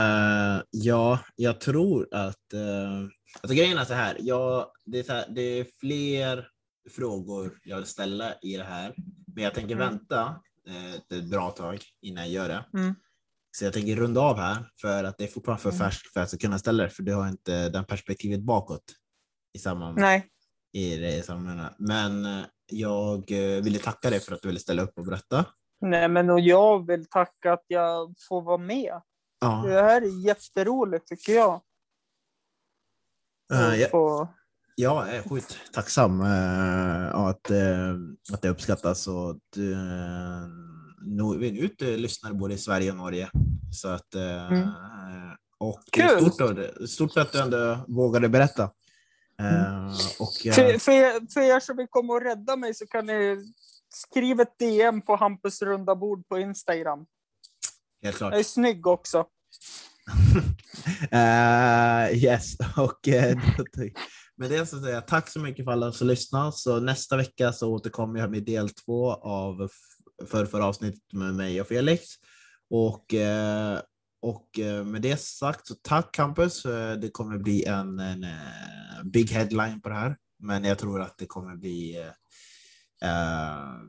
Eh, 0.00 0.62
ja, 0.70 1.18
jag 1.36 1.60
tror 1.60 2.08
att... 2.14 2.54
Uh, 2.54 3.08
alltså 3.40 3.54
grejen 3.56 3.78
är 3.78 3.84
så 3.84 3.94
här, 3.94 4.16
jag, 4.20 4.66
det, 4.84 4.98
är 4.98 5.02
så 5.02 5.12
här, 5.12 5.24
det 5.28 5.42
är 5.42 5.66
fler 5.80 6.48
frågor 6.90 7.58
jag 7.64 7.76
vill 7.76 7.86
ställa 7.86 8.34
i 8.42 8.56
det 8.56 8.64
här, 8.64 8.94
men 9.34 9.44
jag 9.44 9.54
tänker 9.54 9.74
Mm. 9.74 9.88
vänta 9.88 10.40
eh, 10.68 10.94
ett 11.18 11.24
bra 11.30 11.50
tag 11.50 11.78
innan 12.02 12.24
jag 12.24 12.32
gör 12.32 12.48
det. 12.48 12.78
Mm. 12.80 12.94
Så 13.56 13.64
jag 13.64 13.72
tänker 13.72 13.96
runda 13.96 14.20
av 14.20 14.36
här 14.38 14.56
för 14.80 15.04
att 15.04 15.18
det 15.18 15.24
är 15.24 15.28
fortfarande 15.28 15.62
för 15.62 15.70
Mm. 15.70 15.78
färskt 15.80 16.12
för 16.12 16.20
att 16.20 16.22
jag 16.22 16.28
ska 16.28 16.38
kunna 16.38 16.58
ställa 16.58 16.82
det, 16.82 16.90
för 16.90 17.02
du 17.02 17.14
har 17.14 17.28
inte 17.28 17.68
den 17.68 17.84
perspektivet 17.84 18.40
bakåt 18.40 18.82
i 19.54 19.58
samma 19.58 19.92
Nej, 19.92 20.26
i 20.72 20.96
det 20.96 21.24
sammanhanget. 21.26 21.74
Men 21.78 22.24
eh, 22.24 22.44
jag 22.72 23.30
ville 23.62 23.78
tacka 23.78 24.10
dig 24.10 24.20
för 24.20 24.34
att 24.34 24.42
du 24.42 24.48
ville 24.48 24.60
ställa 24.60 24.82
upp 24.82 24.98
och 24.98 25.04
berätta. 25.04 25.44
nej, 25.80 26.08
men 26.08 26.30
och 26.30 26.40
jag 26.40 26.86
vill 26.86 27.06
tacka 27.08 27.52
att 27.52 27.64
jag 27.66 28.14
får 28.28 28.42
vara 28.42 28.58
med. 28.58 29.00
Ja, 29.40 29.62
Det 29.66 29.82
här 29.82 30.02
är 30.02 30.24
jätteroligt 30.26 31.06
tycker 31.08 31.32
jag. 31.34 31.60
Att 33.54 33.78
jag, 33.78 33.90
få- 33.90 34.28
jag 34.74 35.14
är 35.14 35.22
sjukt 35.28 35.56
tacksam 35.72 36.20
eh, 36.20 37.14
att, 37.14 37.50
eh, 37.50 37.94
att 38.32 38.42
det 38.42 38.48
uppskattas 38.48 39.06
och 39.08 39.30
att 39.30 39.56
eh, 39.56 40.48
nå- 41.06 41.36
vi 41.38 41.60
ut 41.60 41.82
eh, 41.82 41.88
lyssnare 41.88 42.34
både 42.34 42.54
i 42.54 42.58
Sverige 42.58 42.90
och 42.90 42.96
Norge. 42.96 43.30
Så 43.72 43.88
att, 43.88 44.14
Mm. 44.14 44.68
Och 45.58 45.80
Kul. 45.92 46.30
stort, 46.32 46.88
stort 46.90 47.16
att 47.16 47.32
du 47.32 47.40
ändå 47.40 47.78
vågade 47.88 48.28
berätta. 48.28 48.62
Eh, 49.40 49.86
och, 50.20 50.54
För, 50.54 50.78
för, 50.78 50.92
er, 50.92 51.32
för 51.32 51.40
er 51.40 51.60
som 51.60 51.76
vill 51.76 51.86
komma 51.90 52.12
och 52.12 52.22
rädda 52.22 52.56
mig 52.56 52.74
så 52.74 52.86
kan 52.86 53.06
ni 53.06 53.52
skriva 53.94 54.42
ett 54.42 54.58
DM 54.58 55.02
på 55.02 55.16
Hampus 55.16 55.62
runda 55.62 55.94
bord 55.96 56.28
på 56.28 56.38
Instagram. 56.38 57.06
Helt 58.02 58.16
klart. 58.16 58.32
Jag 58.32 58.40
är 58.40 58.44
snygg 58.44 58.86
också. 58.86 59.24
Eh, 61.10 62.24
yes, 62.24 62.56
och 62.76 63.08
eh, 63.08 63.38
med 64.36 64.50
det 64.50 64.66
så 64.66 64.80
säger 64.80 64.94
jag 64.94 65.06
tack 65.06 65.28
så 65.28 65.40
mycket 65.40 65.64
för 65.64 65.72
alla 65.72 65.92
som 65.92 66.06
lyssnar. 66.06 66.50
Så 66.50 66.80
nästa 66.80 67.16
vecka 67.16 67.52
så 67.52 67.72
återkommer 67.72 68.20
jag 68.20 68.30
med 68.30 68.44
del 68.44 68.68
två 68.68 69.12
av 69.12 69.70
för, 70.26 70.46
för 70.46 70.60
avsnittet 70.60 71.12
med 71.12 71.34
mig 71.34 71.60
och 71.60 71.66
Felix. 71.66 72.02
Och, 72.70 73.14
eh, 73.14 73.80
och 74.22 74.48
med 74.84 75.02
det 75.02 75.20
sagt 75.20 75.66
så 75.66 75.74
tack 75.82 76.14
Campus. 76.14 76.62
Det 77.00 77.10
kommer 77.12 77.38
bli 77.38 77.64
en, 77.64 77.98
en 77.98 78.26
big 79.04 79.30
headline 79.30 79.80
på 79.80 79.88
det 79.88 79.94
här, 79.94 80.16
men 80.38 80.64
jag 80.64 80.78
tror 80.78 81.00
att 81.00 81.18
det 81.18 81.26
kommer 81.26 81.56
bli 81.56 81.96
eh, 83.02 83.80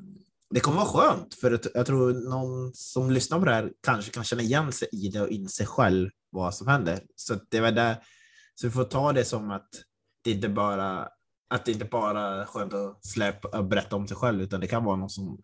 det 0.49 0.59
kommer 0.59 0.77
vara 0.77 0.87
skönt, 0.87 1.33
för 1.33 1.51
att 1.51 1.65
jag 1.73 1.85
tror 1.85 2.29
någon 2.29 2.71
som 2.73 3.11
lyssnar 3.11 3.39
på 3.39 3.45
det 3.45 3.53
här 3.53 3.71
kanske 3.83 4.11
kan 4.11 4.23
känna 4.23 4.41
igen 4.41 4.71
sig 4.71 4.87
i 4.91 5.09
det 5.09 5.21
och 5.21 5.29
inse 5.29 5.65
själv 5.65 6.09
vad 6.29 6.55
som 6.55 6.67
händer. 6.67 6.99
Så 7.15 7.33
att 7.33 7.43
det 7.49 7.59
var 7.61 7.71
där, 7.71 7.95
så 8.55 8.67
vi 8.67 8.71
får 8.73 8.83
ta 8.83 9.13
det 9.13 9.25
som 9.25 9.51
att 9.51 9.69
det 10.23 10.31
inte 10.31 10.49
bara 10.49 11.09
att 11.49 11.65
det 11.65 11.71
inte 11.71 11.85
bara 11.85 12.41
är 12.41 12.45
skönt 12.45 12.73
att 12.73 13.05
släppa 13.05 13.57
och 13.57 13.65
berätta 13.65 13.95
om 13.95 14.07
sig 14.07 14.17
själv, 14.17 14.41
utan 14.41 14.59
det 14.59 14.67
kan 14.67 14.83
vara 14.83 14.95
någon 14.95 15.09
som 15.09 15.41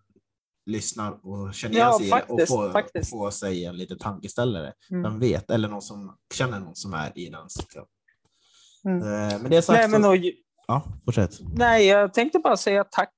lyssnar 0.66 1.20
och 1.26 1.54
känner 1.54 1.76
igen 1.76 1.88
Ja, 1.88 1.98
sig 2.00 2.08
det 2.10 2.14
och 2.14 2.20
faktiskt, 2.20 2.48
får, 2.52 2.72
faktiskt. 2.72 3.10
får 3.10 3.32
sig 3.32 3.66
en 3.66 3.78
liten 3.78 3.98
tankeställare. 3.98 4.74
Mm. 4.92 5.04
Vem 5.04 5.20
vet, 5.20 5.52
eller 5.52 5.68
någon 5.70 5.82
som 5.82 6.18
känner 6.34 6.60
någon 6.60 6.76
som 6.76 6.94
är 6.94 7.18
i 7.18 7.30
den 7.30 7.50
situationen. 7.50 7.88
Mm. 8.86 8.98
Eh, 9.02 9.42
Men 9.42 9.52
det 9.52 9.58
är 9.58 9.62
sagt, 9.62 9.80
Nej, 9.80 9.88
men 9.90 10.04
så, 10.04 10.10
och, 10.10 10.18
ja, 10.68 10.84
fortsätt. 11.06 11.40
nej, 11.42 11.86
jag 11.86 12.14
tänkte 12.14 12.40
bara 12.40 12.58
säga 12.58 12.84
tack 12.84 13.14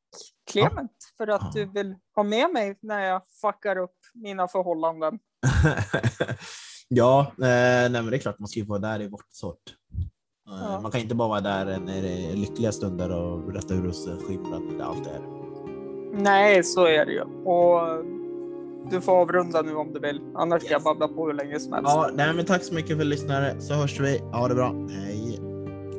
Clement 0.52 0.92
för 1.18 1.28
att 1.28 1.42
Ja. 1.42 1.52
du 1.54 1.66
vill 1.66 1.96
ha 2.16 2.24
med 2.24 2.50
mig 2.54 2.78
när 2.82 3.06
jag 3.06 3.22
fuckar 3.42 3.78
upp 3.78 3.96
mina 4.14 4.48
förhållanden. 4.48 5.20
ja, 6.88 7.20
eh, 7.32 7.36
nej, 7.40 7.90
men 7.92 8.06
det 8.06 8.16
är 8.16 8.20
klart 8.20 8.40
man 8.40 8.48
ska 8.48 8.60
ju 8.60 8.66
vara 8.66 8.80
där 8.80 9.02
i 9.02 9.08
vårt 9.10 9.26
sort. 9.32 9.62
Eh, 9.98 10.06
Ja. 10.48 10.80
Man 10.82 10.92
kan 10.92 11.02
inte 11.02 11.16
bara 11.16 11.28
vara 11.28 11.42
där 11.42 11.80
när 11.80 12.02
det 12.02 12.26
är 12.32 12.36
lyckliga 12.36 12.72
stunder 12.72 13.12
och 13.12 13.40
berätta 13.40 13.74
hur 13.74 13.92
skimrande 14.28 14.86
allt 14.86 15.08
är. 15.08 15.22
Nej, 16.14 16.64
så 16.64 16.86
är 16.86 17.06
det 17.06 17.12
ju. 17.12 17.22
Och 17.22 18.06
du 18.92 19.02
får 19.02 19.14
avrunda 19.22 19.62
nu 19.62 19.76
om 19.76 19.94
du 19.94 20.00
vill. 20.00 20.22
Annars 20.36 20.62
kan 20.64 20.72
jag 20.72 20.80
Yes. 20.80 20.84
babbla 20.84 21.08
på 21.08 21.26
hur 21.28 21.34
länge 21.34 21.60
som 21.60 21.74
helst. 21.74 21.90
Ja, 21.92 22.10
nej, 22.14 22.34
men 22.34 22.46
tack 22.46 22.64
så 22.64 22.74
mycket 22.74 22.98
för 22.98 23.04
lyssnare 23.06 23.62
så 23.62 23.74
hörs 23.74 24.00
vi. 24.00 24.18
Ha 24.18 24.48
det 24.48 24.56
bra. 24.56 24.74
Hej. 24.90 25.40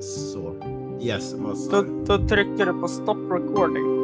Så. 0.01 0.57
Yes, 1.01 1.33
Då, 1.71 1.83
då 2.07 2.19
trycker 2.29 2.67
du 2.67 2.81
på 2.81 2.89
stop 2.89 3.15
recording. 3.31 3.96